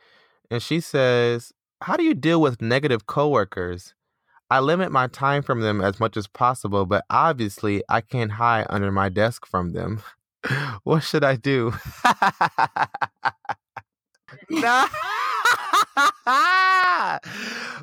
[0.51, 3.95] and she says, How do you deal with negative coworkers?
[4.51, 8.66] I limit my time from them as much as possible, but obviously I can't hide
[8.68, 10.03] under my desk from them.
[10.84, 11.72] what should I do?
[14.51, 14.88] nah.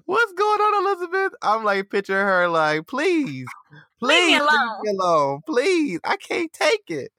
[0.06, 1.34] What's going on, Elizabeth?
[1.42, 3.48] I'm like picture her like, please,
[4.00, 6.00] please me leave me alone, please.
[6.04, 7.12] I can't take it.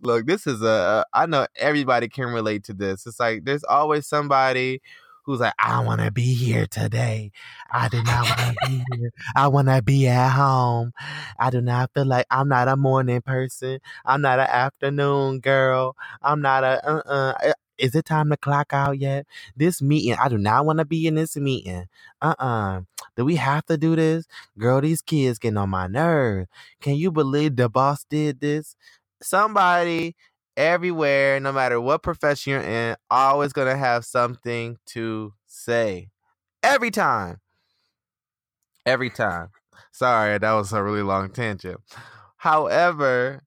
[0.00, 1.04] Look, this is a.
[1.12, 3.06] I know everybody can relate to this.
[3.06, 4.80] It's like there's always somebody
[5.28, 7.32] who's like, I want to be here today.
[7.70, 9.12] I do not want to be here.
[9.36, 10.92] I want to be at home.
[11.38, 13.80] I do not feel like I'm not a morning person.
[14.06, 15.96] I'm not an afternoon girl.
[16.22, 17.52] I'm not a uh uh.
[17.78, 19.26] Is it time to clock out yet?
[19.56, 21.86] This meeting, I do not want to be in this meeting.
[22.22, 22.82] Uh uh
[23.16, 24.26] Do we have to do this?
[24.58, 26.48] Girl, these kids getting on my nerves.
[26.80, 28.76] Can you believe the boss did this?
[29.22, 30.16] Somebody
[30.58, 36.10] everywhere, no matter what profession you're in, always gonna have something to say.
[36.62, 37.40] Every time.
[38.84, 39.50] Every time.
[39.92, 41.80] Sorry, that was a really long tangent.
[42.36, 43.42] However,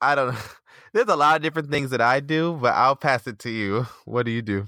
[0.00, 0.36] I don't
[0.92, 3.86] there's a lot of different things that I do, but I'll pass it to you.
[4.06, 4.64] What do you do?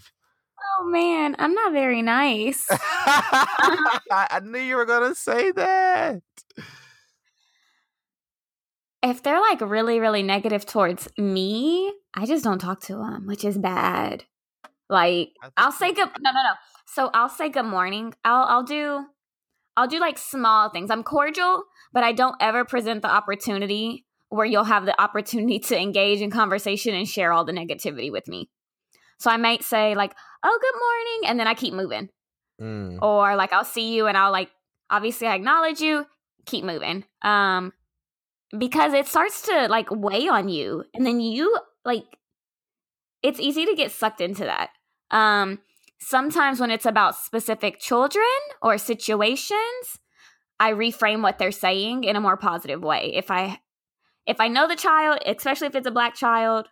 [0.78, 2.66] Oh man, I'm not very nice.
[2.70, 6.22] I knew you were gonna say that.
[9.02, 13.44] If they're like really, really negative towards me, I just don't talk to them, which
[13.44, 14.24] is bad.
[14.88, 16.08] Like I'll say good.
[16.20, 16.52] No, no, no.
[16.86, 18.12] So I'll say good morning.
[18.24, 19.04] I'll I'll do
[19.76, 20.90] I'll do like small things.
[20.90, 25.78] I'm cordial, but I don't ever present the opportunity where you'll have the opportunity to
[25.78, 28.50] engage in conversation and share all the negativity with me.
[29.18, 32.08] So I might say like, "Oh, good morning," and then I keep moving.
[32.60, 32.98] Mm.
[33.00, 34.50] Or like I'll see you and I'll like
[34.90, 36.04] obviously I acknowledge you,
[36.46, 37.04] keep moving.
[37.22, 37.72] Um
[38.58, 42.04] because it starts to like weigh on you and then you like
[43.22, 44.70] it's easy to get sucked into that.
[45.10, 45.60] Um
[46.00, 48.24] sometimes when it's about specific children
[48.62, 49.98] or situations,
[50.58, 53.12] I reframe what they're saying in a more positive way.
[53.14, 53.60] If I
[54.26, 56.66] if I know the child, especially if it's a black child,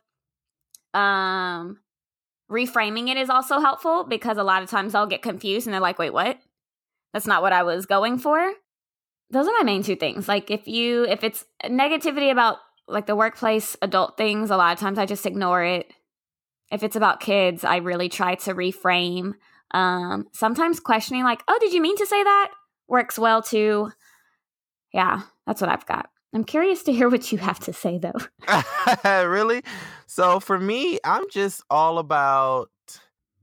[0.94, 1.78] um
[2.50, 5.80] reframing it is also helpful because a lot of times I'll get confused and they're
[5.80, 6.38] like, "Wait, what?"
[7.12, 8.52] That's not what I was going for.
[9.30, 10.28] Those are my main two things.
[10.28, 14.78] Like if you if it's negativity about like the workplace adult things, a lot of
[14.78, 15.92] times I just ignore it.
[16.70, 19.34] If it's about kids, I really try to reframe.
[19.72, 22.50] Um sometimes questioning like, "Oh, did you mean to say that?"
[22.88, 23.92] works well too.
[24.92, 26.08] Yeah, that's what I've got.
[26.34, 28.18] I'm curious to hear what you have to say though.
[29.04, 29.62] really?
[30.06, 32.70] So for me, I'm just all about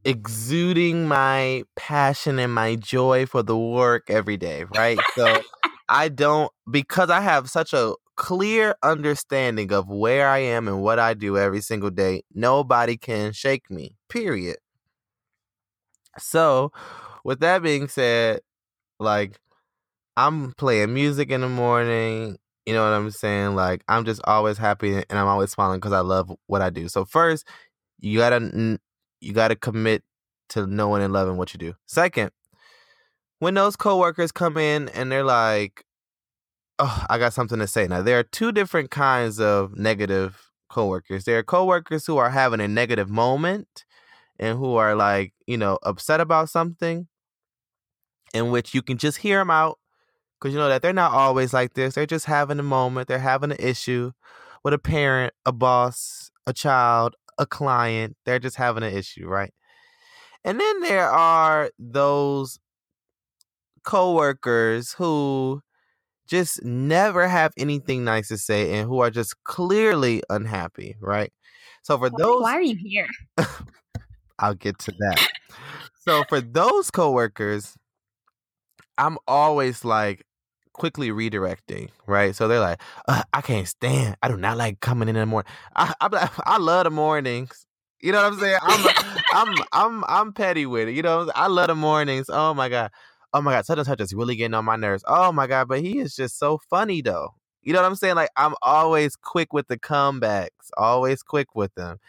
[0.04, 5.00] exuding my passion and my joy for the work every day, right?
[5.16, 5.42] So
[5.90, 11.00] I don't because I have such a clear understanding of where I am and what
[11.00, 12.24] I do every single day.
[12.34, 13.98] Nobody can shake me.
[14.10, 14.58] Period.
[16.18, 16.72] So,
[17.24, 18.40] with that being said,
[19.00, 19.38] like
[20.18, 23.56] I'm playing music in the morning, you know what I'm saying?
[23.56, 26.88] Like I'm just always happy and I'm always smiling because I love what I do.
[26.88, 27.46] So first,
[28.00, 28.80] you gotta
[29.22, 30.04] you gotta commit
[30.50, 31.74] to knowing and loving what you do.
[31.86, 32.32] Second,
[33.40, 35.86] when those coworkers come in and they're like,
[36.80, 41.26] "Oh, I got something to say." Now there are two different kinds of negative coworkers.
[41.26, 43.86] There are coworkers who are having a negative moment
[44.40, 47.08] and who are like, you know, upset about something,
[48.34, 49.80] in which you can just hear them out
[50.40, 51.96] because you know that they're not always like this.
[51.96, 53.08] They're just having a moment.
[53.08, 54.12] They're having an issue
[54.64, 58.18] with a parent, a boss, a child, a client.
[58.26, 59.54] They're just having an issue, right?
[60.44, 62.60] And then there are those
[63.86, 65.62] coworkers who
[66.28, 71.32] just never have anything nice to say and who are just clearly unhappy, right?
[71.84, 73.08] So for those Why are you here?
[74.40, 75.30] I'll get to that.
[76.04, 77.76] so for those coworkers,
[78.98, 80.26] I'm always like
[80.74, 82.36] quickly redirecting, right?
[82.36, 84.18] So they're like, uh, I can't stand.
[84.22, 85.52] I do not like coming in in the morning.
[85.76, 87.66] I, I'm like, I love the mornings.
[88.02, 88.60] You know what I'm saying?
[88.62, 88.86] I'm
[89.32, 90.96] I'm I'm I'm petty with it.
[90.96, 92.28] You know, I love the mornings.
[92.30, 92.92] Oh my god.
[93.36, 95.04] Oh my god, such and such is really getting on my nerves.
[95.08, 97.36] Oh my god, but he is just so funny though.
[97.64, 98.16] You know what I'm saying?
[98.16, 102.00] Like I'm always quick with the comebacks, always quick with them.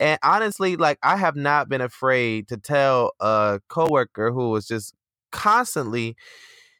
[0.00, 4.94] And honestly, like I have not been afraid to tell a coworker who was just
[5.32, 6.16] constantly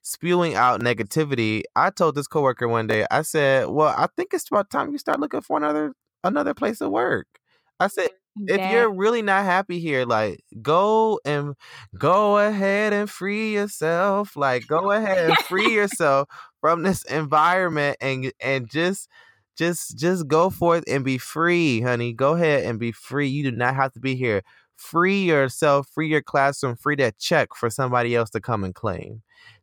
[0.03, 1.63] spewing out negativity.
[1.77, 4.99] I told this coworker one day, I said, "Well, I think it's about time you
[4.99, 5.95] start looking for another
[6.25, 7.27] another place to work."
[7.81, 8.11] I said,
[8.47, 8.67] if Yeah.
[8.67, 11.55] you're really not happy here, like go and
[11.97, 14.37] go ahead and free yourself.
[14.37, 16.29] Like go ahead and free yourself
[16.61, 19.09] from this environment and and just
[19.57, 22.13] just just go forth and be free, honey.
[22.13, 23.29] Go ahead and be free.
[23.29, 24.43] You do not have to be here.
[24.77, 29.23] Free yourself, free your classroom, free that check for somebody else to come and claim.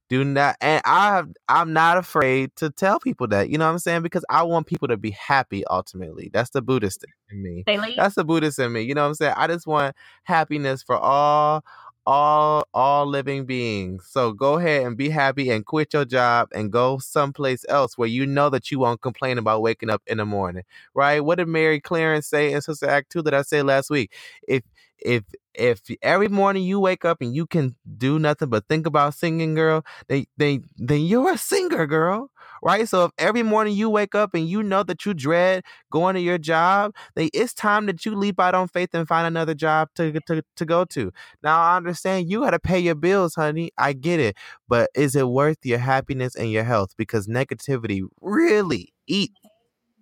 [0.09, 3.49] Do not and I I'm not afraid to tell people that.
[3.49, 4.03] You know what I'm saying?
[4.03, 6.29] Because I want people to be happy ultimately.
[6.31, 7.63] That's the Buddhist in me.
[7.97, 8.81] That's the Buddhist in me.
[8.81, 9.33] You know what I'm saying?
[9.35, 11.63] I just want happiness for all
[12.05, 14.05] all all living beings.
[14.09, 18.07] So go ahead and be happy and quit your job and go someplace else where
[18.07, 20.63] you know that you won't complain about waking up in the morning.
[20.93, 21.19] Right?
[21.23, 24.11] What did Mary Clarence say in Sister Act 2 that I said last week?
[24.47, 24.63] If
[24.99, 29.13] if if every morning you wake up and you can do nothing but think about
[29.13, 32.29] singing, girl, then then then you're a singer, girl.
[32.65, 32.89] Right?
[32.89, 36.19] So if every morning you wake up and you know that you dread going to
[36.19, 39.89] your job, then it's time that you leap out on faith and find another job
[39.95, 41.11] to to, to go to.
[41.43, 43.69] Now I understand you gotta pay your bills, honey.
[43.77, 44.35] I get it.
[44.67, 46.95] But is it worth your happiness and your health?
[46.97, 49.31] Because negativity really eat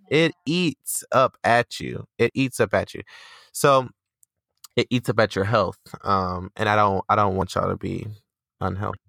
[0.09, 2.05] it eats up at you.
[2.17, 3.01] It eats up at you.
[3.51, 3.89] So
[4.77, 5.79] it eats up at your health.
[6.01, 8.07] Um and I don't I don't want y'all to be
[8.61, 8.99] unhealthy.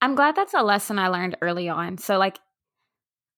[0.00, 1.98] I'm glad that's a lesson I learned early on.
[1.98, 2.38] So like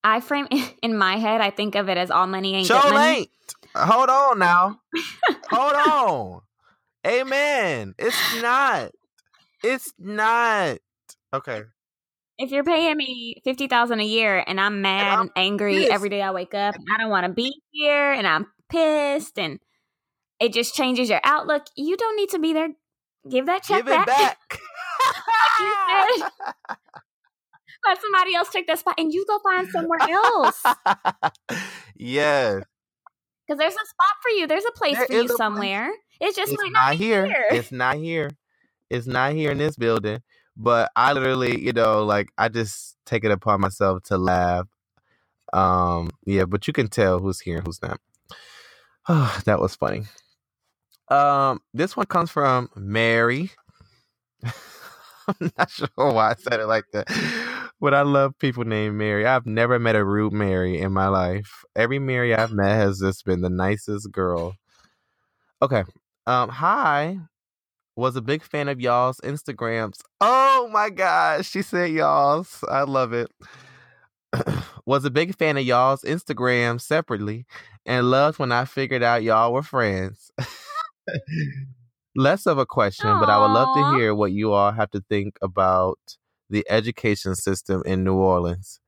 [0.02, 0.48] I frame
[0.82, 3.18] in my head, I think of it as all money ain't Show good money.
[3.18, 3.30] ain't.
[3.76, 4.80] Hold on now.
[5.50, 6.40] Hold on.
[7.06, 7.94] Amen.
[7.98, 8.92] It's not.
[9.62, 10.78] It's not.
[11.32, 11.62] Okay.
[12.38, 15.92] If you're paying me fifty thousand a year and I'm mad I'm and, angry pissed.
[15.92, 19.38] every day I wake up and I don't want to be here and I'm pissed
[19.38, 19.60] and
[20.40, 22.70] it just changes your outlook, you don't need to be there.
[23.28, 24.38] Give that check Give it back.
[27.86, 30.62] Let somebody else take that spot and you go find somewhere else.
[31.96, 32.64] yes.
[33.46, 34.46] Because there's a spot for you.
[34.46, 35.38] There's a place There for you a place.
[35.38, 35.90] somewhere.
[36.20, 37.26] It just it's might not not be here.
[37.26, 37.46] here.
[37.50, 38.30] It's not here.
[38.90, 40.22] It's not here in this building.
[40.56, 44.68] But I literally, you know, like I just take it upon myself to laugh.
[45.52, 48.00] Um, yeah, but you can tell who's here and who's not.
[49.08, 50.04] Oh, that was funny.
[51.08, 53.50] Um, this one comes from Mary.
[54.44, 57.08] I'm not sure why I said it like that.
[57.80, 59.26] But I love people named Mary.
[59.26, 61.64] I've never met a rude Mary in my life.
[61.74, 64.54] Every Mary I've met has just been the nicest girl.
[65.62, 65.84] Okay.
[66.26, 67.18] Um, hi.
[67.96, 70.00] Was a big fan of y'all's Instagrams.
[70.20, 72.62] Oh my gosh, she said y'all's.
[72.68, 73.30] I love it.
[74.86, 77.46] was a big fan of y'all's Instagram separately
[77.86, 80.30] and loved when I figured out y'all were friends.
[82.16, 85.02] Less of a question, but I would love to hear what you all have to
[85.08, 85.98] think about
[86.50, 88.80] the education system in New Orleans.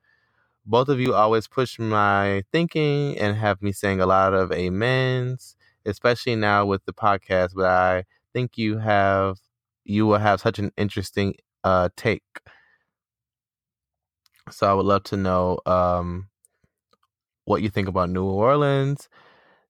[0.66, 5.56] Both of you always push my thinking and have me saying a lot of amens,
[5.86, 7.50] especially now with the podcast.
[7.54, 9.38] But I think you have
[9.84, 11.34] you will have such an interesting
[11.64, 12.22] uh take.
[14.50, 16.28] So I would love to know um
[17.44, 19.08] what you think about New Orleans.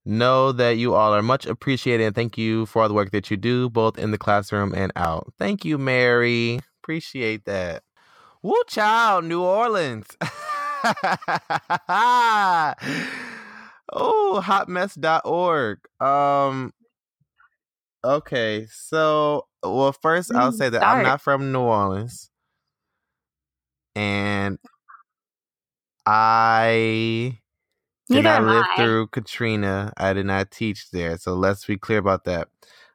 [0.05, 3.30] Know that you all are much appreciated and thank you for all the work that
[3.30, 5.32] you do, both in the classroom and out.
[5.38, 6.61] Thank you, Mary.
[6.82, 7.84] Appreciate that.
[8.42, 10.06] Woo child, New Orleans.
[13.92, 15.78] oh, hotmess.org.
[16.00, 16.72] Um
[18.04, 22.30] okay, so well first I'll Mm, say that I'm not from New Orleans.
[23.94, 24.58] And
[26.06, 27.38] I
[28.10, 28.76] did Neither not live I.
[28.76, 29.92] through Katrina.
[29.96, 31.16] I did not teach there.
[31.18, 32.48] So let's be clear about that.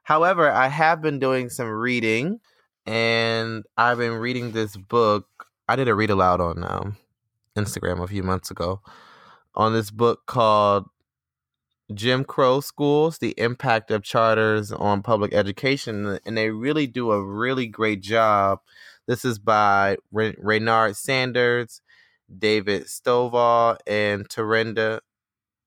[0.04, 2.40] However, I have been doing some reading
[2.88, 5.26] and I've been reading this book.
[5.68, 6.96] I did a read aloud on um,
[7.54, 8.80] Instagram a few months ago
[9.54, 10.86] on this book called
[11.92, 17.22] Jim Crow schools, the impact of charters on public education, and they really do a
[17.22, 18.60] really great job.
[19.06, 21.82] This is by Re- Raynard Sanders,
[22.38, 25.00] David Stovall, and Terrenda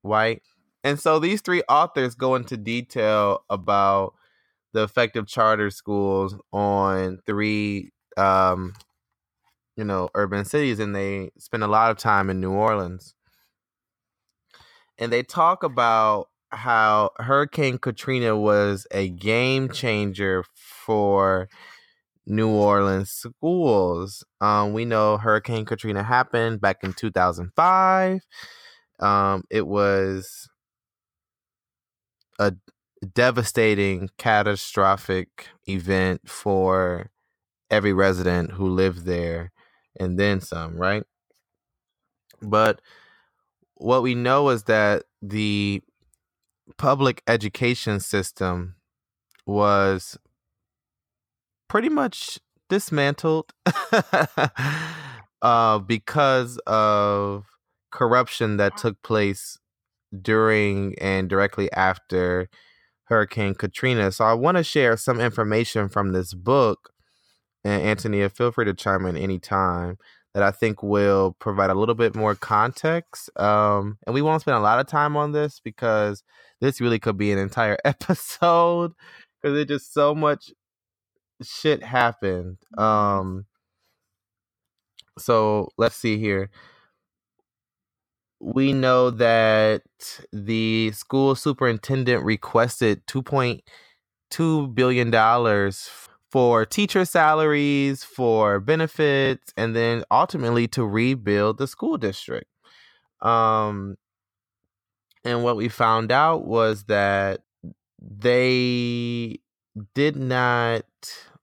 [0.02, 0.42] White.
[0.84, 4.16] And so these three authors go into detail about
[4.74, 8.74] the effect of charter schools on three um,
[9.76, 13.16] you know, urban cities and they spend a lot of time in New Orleans.
[14.98, 21.50] And they talk about how Hurricane Katrina was a game changer for
[22.28, 24.24] New Orleans schools.
[24.42, 28.22] Um, we know Hurricane Katrina happened back in 2005.
[29.00, 30.50] Um, it was
[32.38, 32.54] a
[33.14, 37.10] devastating, catastrophic event for
[37.70, 39.52] every resident who lived there
[40.00, 41.04] and then some, right?
[42.42, 42.82] But
[43.76, 45.82] what we know is that the
[46.78, 48.76] public education system
[49.46, 50.18] was
[51.68, 52.40] pretty much
[52.70, 53.52] dismantled
[55.42, 57.46] uh, because of
[57.92, 59.58] corruption that took place
[60.22, 62.50] during and directly after
[63.12, 64.10] Hurricane Katrina.
[64.12, 66.92] So I want to share some information from this book
[67.66, 69.98] and Antonia, feel free to chime in anytime
[70.34, 73.30] that I think will provide a little bit more context.
[73.38, 76.24] Um, and we won't spend a lot of time on this because
[76.62, 78.94] this really could be an entire episode
[79.42, 80.52] because it just so much
[81.44, 82.60] shit happened.
[82.78, 83.46] Um,
[85.20, 86.50] so let's see here.
[88.44, 89.84] We know that
[90.34, 93.62] the school superintendent requested two point
[94.32, 95.90] two billion dollars
[96.32, 102.50] for teacher salaries, for benefits, and then ultimately to rebuild the school district.
[103.22, 103.98] Um,
[105.24, 107.42] and what we found out was that
[108.00, 109.40] they
[109.94, 110.86] did not,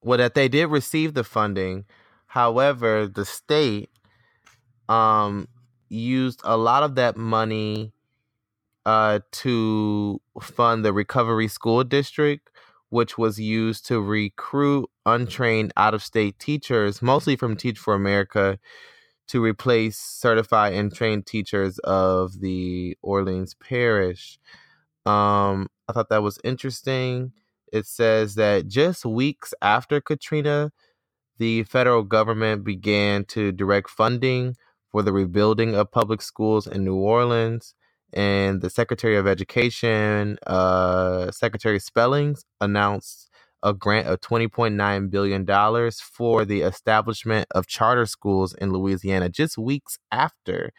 [0.02, 1.84] well, that they did receive the funding.
[2.26, 3.90] However, the state
[4.88, 5.46] um,
[5.88, 7.92] used a lot of that money
[8.86, 12.48] uh, to fund the Recovery School District,
[12.88, 18.58] which was used to recruit untrained out of state teachers, mostly from Teach for America,
[19.28, 24.38] to replace certified and trained teachers of the Orleans Parish.
[25.04, 27.32] Um, I thought that was interesting.
[27.72, 30.72] It says that just weeks after Katrina,
[31.38, 34.56] the federal government began to direct funding
[34.90, 37.74] for the rebuilding of public schools in New Orleans
[38.12, 43.28] and the Secretary of Education, uh, Secretary Spellings, announced
[43.62, 49.98] a grant of $20.9 billion for the establishment of charter schools in Louisiana just weeks
[50.12, 50.70] after.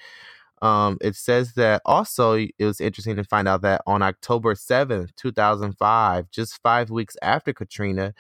[0.62, 5.16] Um, it says that also it was interesting to find out that on October 7th,
[5.16, 8.14] 2005, just five weeks after Katrina,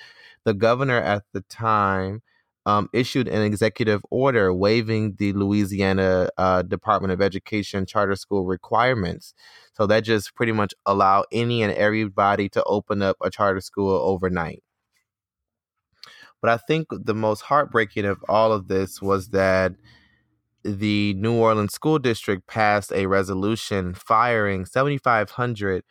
[0.46, 2.22] the governor at the time
[2.70, 9.34] um, issued an executive order waiving the Louisiana uh, Department of Education charter school requirements.
[9.74, 13.93] So that just pretty much allowed any and everybody to open up a charter school
[13.93, 14.61] overnight.
[16.41, 19.74] But I think the most heartbreaking of all of this was that
[20.63, 25.84] the New Orleans School District passed a resolution firing 7,500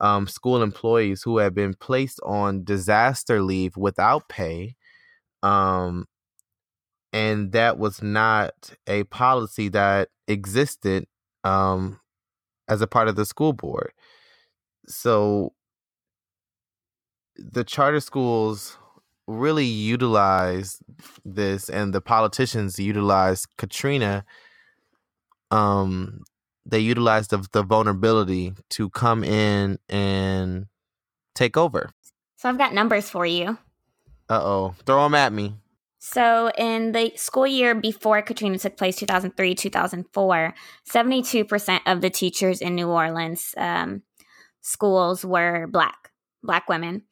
[0.00, 4.76] um, school employees who had been placed on disaster leave without pay
[5.42, 6.06] um,
[7.12, 8.52] and that was not
[8.86, 11.06] a policy that existed
[11.44, 12.00] um,
[12.68, 13.92] as a part of the school board.
[14.86, 15.52] So
[17.36, 18.76] the charter schools
[19.26, 20.82] really utilized
[21.24, 24.24] this, and the politicians utilized Katrina.
[25.50, 26.22] Um,
[26.66, 30.66] they utilized the, the vulnerability to come in and
[31.34, 31.90] take over.
[32.36, 33.58] So I've got numbers for you.
[34.28, 35.54] Uh oh, throw them at me.
[36.02, 40.54] So, in the school year before Katrina took place, 2003 2004,
[40.90, 44.02] 72% of the teachers in New Orleans um,
[44.62, 46.10] schools were Black,
[46.42, 47.02] Black women.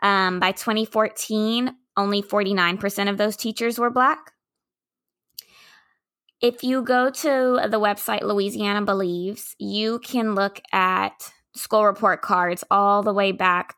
[0.00, 4.30] Um, by 2014, only 49% of those teachers were Black.
[6.40, 12.62] If you go to the website Louisiana Believes, you can look at school report cards
[12.70, 13.74] all the way back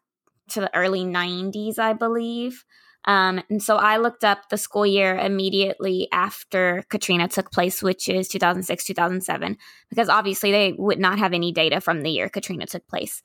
[0.48, 2.66] to the early 90s, I believe.
[3.04, 8.08] Um, and so I looked up the school year immediately after Katrina took place, which
[8.08, 9.56] is 2006, 2007,
[9.88, 13.22] because obviously they would not have any data from the year Katrina took place.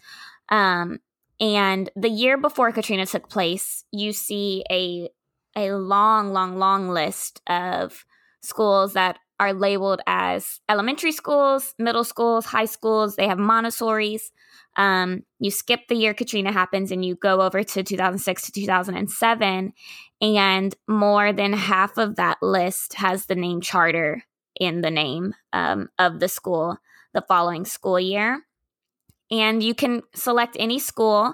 [0.50, 1.00] Um,
[1.40, 5.10] and the year before Katrina took place, you see a
[5.56, 8.06] a long, long, long list of
[8.42, 13.16] schools that are labeled as elementary schools, middle schools, high schools.
[13.16, 14.32] They have Montessori's.
[14.76, 19.74] Um, you skip the year Katrina happens and you go over to 2006 to 2007,
[20.22, 24.24] and more than half of that list has the name charter
[24.60, 26.78] in the name um, of the school
[27.14, 28.44] the following school year.
[29.32, 31.34] And you can select any school,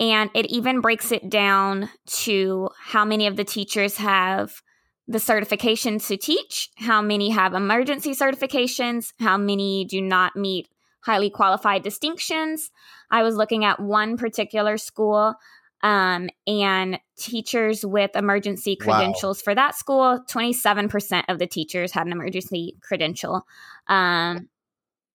[0.00, 4.62] and it even breaks it down to how many of the teachers have
[5.08, 10.68] the certifications to teach, how many have emergency certifications, how many do not meet
[11.02, 12.70] highly qualified distinctions.
[13.10, 15.36] I was looking at one particular school
[15.82, 19.42] um, and teachers with emergency credentials wow.
[19.44, 23.46] for that school, 27% of the teachers had an emergency credential.
[23.86, 24.48] Um,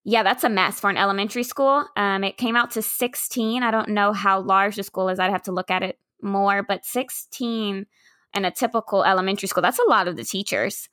[0.05, 1.85] yeah, that's a mess for an elementary school.
[1.97, 3.61] Um, it came out to 16.
[3.61, 5.19] I don't know how large the school is.
[5.19, 7.85] I'd have to look at it more, but 16
[8.33, 10.89] in a typical elementary school, that's a lot of the teachers.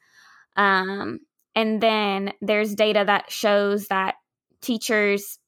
[0.57, 1.20] Um,
[1.55, 4.16] and then there's data that shows that
[4.61, 5.39] teachers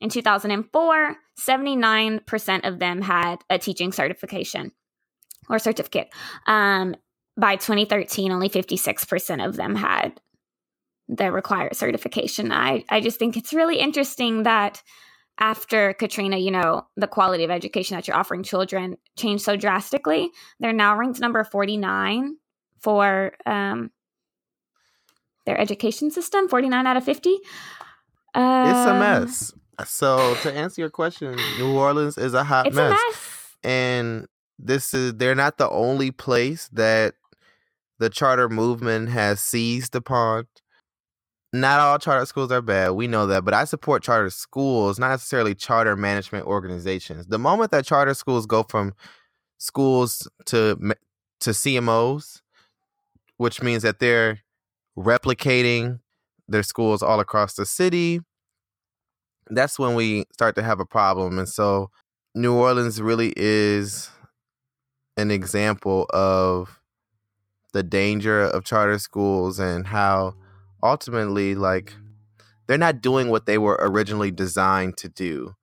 [0.00, 4.72] in 2004, 79% of them had a teaching certification
[5.48, 6.12] or certificate.
[6.46, 6.96] Um,
[7.36, 10.20] by 2013, only 56% of them had
[11.08, 12.52] the required certification.
[12.52, 14.82] I, I just think it's really interesting that
[15.38, 20.30] after Katrina, you know, the quality of education that you're offering children changed so drastically.
[20.60, 22.36] They're now ranked number 49
[22.80, 23.90] for um,
[25.46, 27.30] their education system, 49 out of 50.
[28.34, 29.52] Um, it's a mess.
[29.86, 32.76] So to answer your question, New Orleans is a hot mess.
[32.76, 33.56] A mess.
[33.64, 34.26] And
[34.58, 37.14] this is they're not the only place that
[37.98, 40.46] the charter movement has seized upon
[41.54, 42.90] not all charter schools are bad.
[42.90, 47.26] We know that, but I support charter schools, not necessarily charter management organizations.
[47.28, 48.92] The moment that charter schools go from
[49.58, 50.76] schools to
[51.40, 52.40] to CMOs,
[53.36, 54.40] which means that they're
[54.98, 56.00] replicating
[56.48, 58.18] their schools all across the city,
[59.48, 61.38] that's when we start to have a problem.
[61.38, 61.88] And so
[62.34, 64.10] New Orleans really is
[65.16, 66.80] an example of
[67.72, 70.34] the danger of charter schools and how
[70.84, 71.94] ultimately like
[72.66, 75.54] they're not doing what they were originally designed to do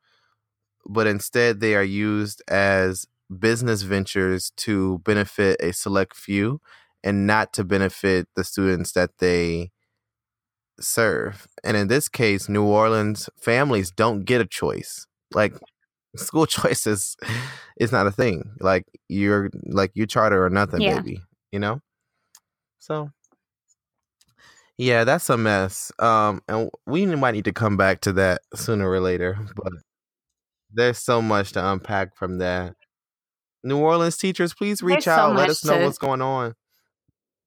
[0.85, 3.05] but instead they are used as
[3.39, 6.59] business ventures to benefit a select few
[7.03, 9.71] and not to benefit the students that they
[10.79, 11.47] serve.
[11.63, 15.07] And in this case, New Orleans families don't get a choice.
[15.33, 15.53] Like
[16.15, 17.15] school choices
[17.77, 18.51] is not a thing.
[18.59, 20.99] Like you're like you charter or nothing, yeah.
[20.99, 21.21] baby.
[21.51, 21.81] You know?
[22.79, 23.11] So
[24.77, 25.91] yeah, that's a mess.
[25.99, 29.37] Um, and we might need to come back to that sooner or later.
[29.55, 29.73] But
[30.73, 32.75] there's so much to unpack from that.
[33.63, 35.31] New Orleans teachers, please reach there's out.
[35.31, 35.85] So Let us know to...
[35.85, 36.55] what's going on.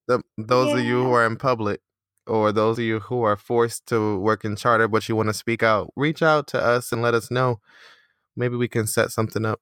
[0.07, 0.79] The, those yeah.
[0.79, 1.81] of you who are in public,
[2.27, 5.35] or those of you who are forced to work in charter but you want to
[5.35, 7.61] speak out, reach out to us and let us know.
[8.37, 9.61] Maybe we can set something up.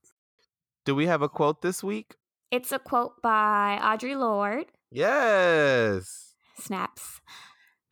[0.85, 2.17] Do we have a quote this week?
[2.51, 4.67] It's a quote by Audre Lorde.
[4.91, 6.35] Yes.
[6.59, 7.21] Snaps.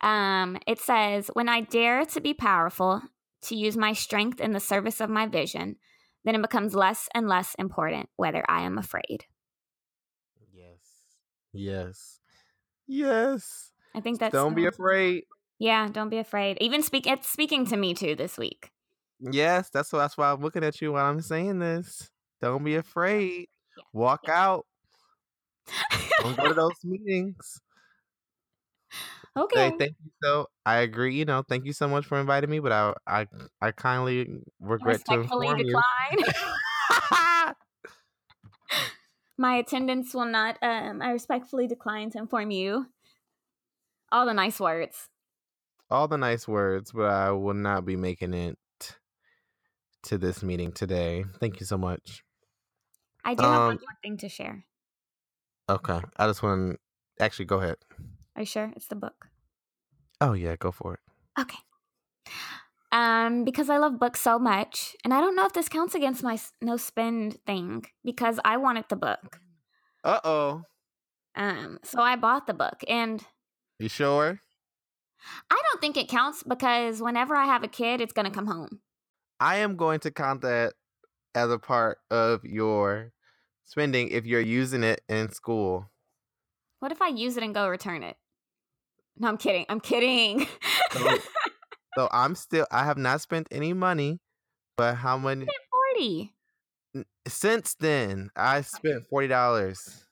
[0.01, 3.01] Um, it says, When I dare to be powerful,
[3.43, 5.77] to use my strength in the service of my vision,
[6.23, 9.25] then it becomes less and less important whether I am afraid.
[10.53, 10.79] Yes.
[11.53, 12.19] Yes.
[12.87, 13.71] Yes.
[13.95, 15.23] I think that's Don't be afraid.
[15.59, 16.57] Yeah, don't be afraid.
[16.59, 18.71] Even speak it's speaking to me too this week.
[19.19, 22.09] Yes, that's why that's why I'm looking at you while I'm saying this.
[22.41, 23.47] Don't be afraid.
[23.77, 23.83] Yeah.
[23.93, 24.43] Walk yeah.
[24.43, 24.65] out.
[26.21, 27.61] don't go to those meetings.
[29.35, 29.55] Okay.
[29.55, 30.47] Hey, thank you so.
[30.65, 31.15] I agree.
[31.15, 33.27] You know, thank you so much for inviting me, but I I
[33.61, 36.25] I kindly regret to inform decline.
[39.37, 40.57] My attendance will not.
[40.61, 42.87] Um, I respectfully decline to inform you.
[44.11, 45.09] All the nice words.
[45.91, 48.57] All the nice words, but I will not be making it
[50.03, 51.23] to this meeting today.
[51.39, 52.23] Thank you so much.
[53.23, 54.67] I do have um, one more thing to share.
[55.69, 56.79] Okay, I just want
[57.17, 57.77] to actually go ahead.
[58.41, 59.27] Are you sure it's the book?
[60.19, 60.99] Oh yeah, go for it.
[61.39, 61.59] Okay.
[62.91, 66.23] Um, because I love books so much, and I don't know if this counts against
[66.23, 69.39] my no spend thing because I wanted the book.
[70.03, 70.63] Uh oh.
[71.35, 73.23] Um, so I bought the book, and
[73.77, 74.41] you sure?
[75.51, 78.81] I don't think it counts because whenever I have a kid, it's gonna come home.
[79.39, 80.73] I am going to count that
[81.35, 83.13] as a part of your
[83.65, 85.91] spending if you're using it in school.
[86.79, 88.17] What if I use it and go return it?
[89.17, 89.65] No, I'm kidding.
[89.69, 90.47] I'm kidding.
[90.91, 91.17] so,
[91.97, 92.65] so, I'm still.
[92.71, 94.19] I have not spent any money,
[94.77, 95.47] but how many?
[95.69, 96.33] Forty.
[97.27, 100.05] Since then, I uh, spent forty dollars.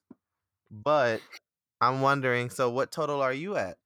[0.71, 1.21] But
[1.81, 2.49] I'm wondering.
[2.49, 3.77] So, what total are you at?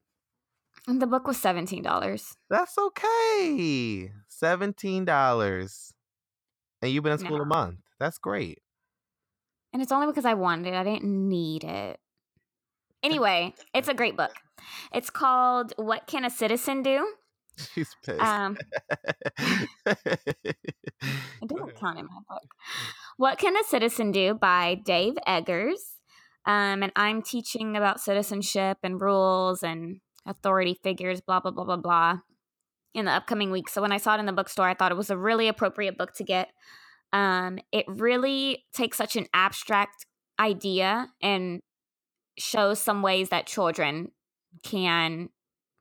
[0.88, 2.36] And the book was seventeen dollars.
[2.50, 4.12] That's okay.
[4.28, 5.94] Seventeen dollars,
[6.82, 7.44] and you've been in school No.
[7.44, 7.80] a month.
[8.00, 8.60] That's great.
[9.72, 10.74] And it's only because I wanted it.
[10.76, 12.00] I didn't need it.
[13.02, 14.32] Anyway, it's a great book.
[14.94, 17.08] It's called What Can a Citizen Do?
[17.58, 18.22] She's pissed.
[18.22, 18.58] Um,
[19.86, 20.58] it
[21.46, 22.56] doesn't count in my book.
[23.18, 25.98] What Can a Citizen Do by Dave Eggers.
[26.46, 31.78] Um, and I'm teaching about citizenship and rules and authority figures, blah, blah, blah, blah,
[31.78, 32.18] blah,
[32.94, 33.70] in the upcoming week.
[33.70, 35.98] So when I saw it in the bookstore, I thought it was a really appropriate
[35.98, 36.50] book to get.
[37.14, 40.06] Um, it really takes such an abstract
[40.40, 41.62] idea and
[42.38, 44.12] shows some ways that children
[44.62, 45.30] can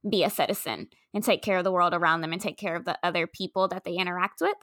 [0.09, 2.85] be a citizen and take care of the world around them and take care of
[2.85, 4.57] the other people that they interact with.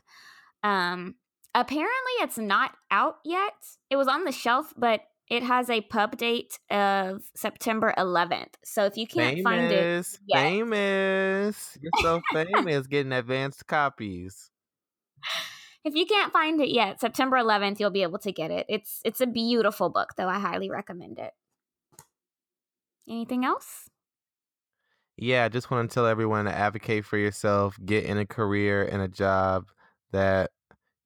[0.64, 1.16] Um,
[1.56, 3.54] apparently, it's not out yet.
[3.90, 8.56] It was on the shelf, but it has a pub date of September 11th.
[8.64, 10.42] So if you can't find it, famous, yet.
[10.42, 11.78] famous.
[11.82, 14.50] You're so famous getting advanced copies.
[15.86, 18.66] if you can't find it yet, September 11th, you'll be able to get it.
[18.68, 20.28] It's it's a beautiful book, though.
[20.28, 21.32] I highly recommend it.
[23.08, 23.90] Anything else?
[25.22, 28.86] Yeah, I just want to tell everyone to advocate for yourself, get in a career
[28.86, 29.68] and a job
[30.12, 30.52] that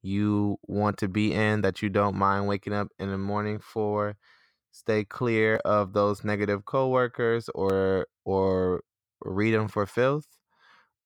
[0.02, 4.16] you want to be in, that you don't mind waking up in the morning for.
[4.72, 8.82] Stay clear of those negative coworkers or or
[9.24, 10.26] read them for filth.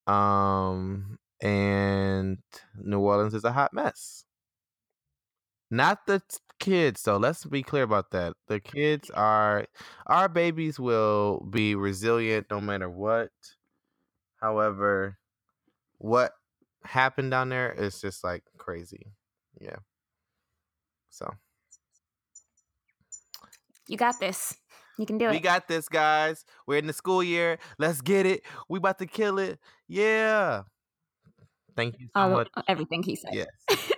[0.06, 2.38] Um, and
[2.76, 4.24] New Orleans is a hot mess.
[5.70, 7.16] Not the t- kids, though.
[7.18, 8.34] Let's be clear about that.
[8.48, 9.66] The kids are
[10.06, 13.30] our babies will be resilient no matter what.
[14.40, 15.18] However,
[15.98, 16.32] what
[16.84, 19.12] happened down there is just like crazy.
[19.60, 19.76] Yeah.
[21.10, 21.32] So
[23.86, 24.56] You got this.
[24.98, 25.32] You can do we it.
[25.34, 26.44] We got this, guys.
[26.66, 27.58] We're in the school year.
[27.78, 28.42] Let's get it.
[28.68, 29.58] We about to kill it.
[29.88, 30.62] Yeah.
[31.76, 32.48] Thank you so All much.
[32.68, 33.32] everything he said.
[33.32, 33.46] Yes.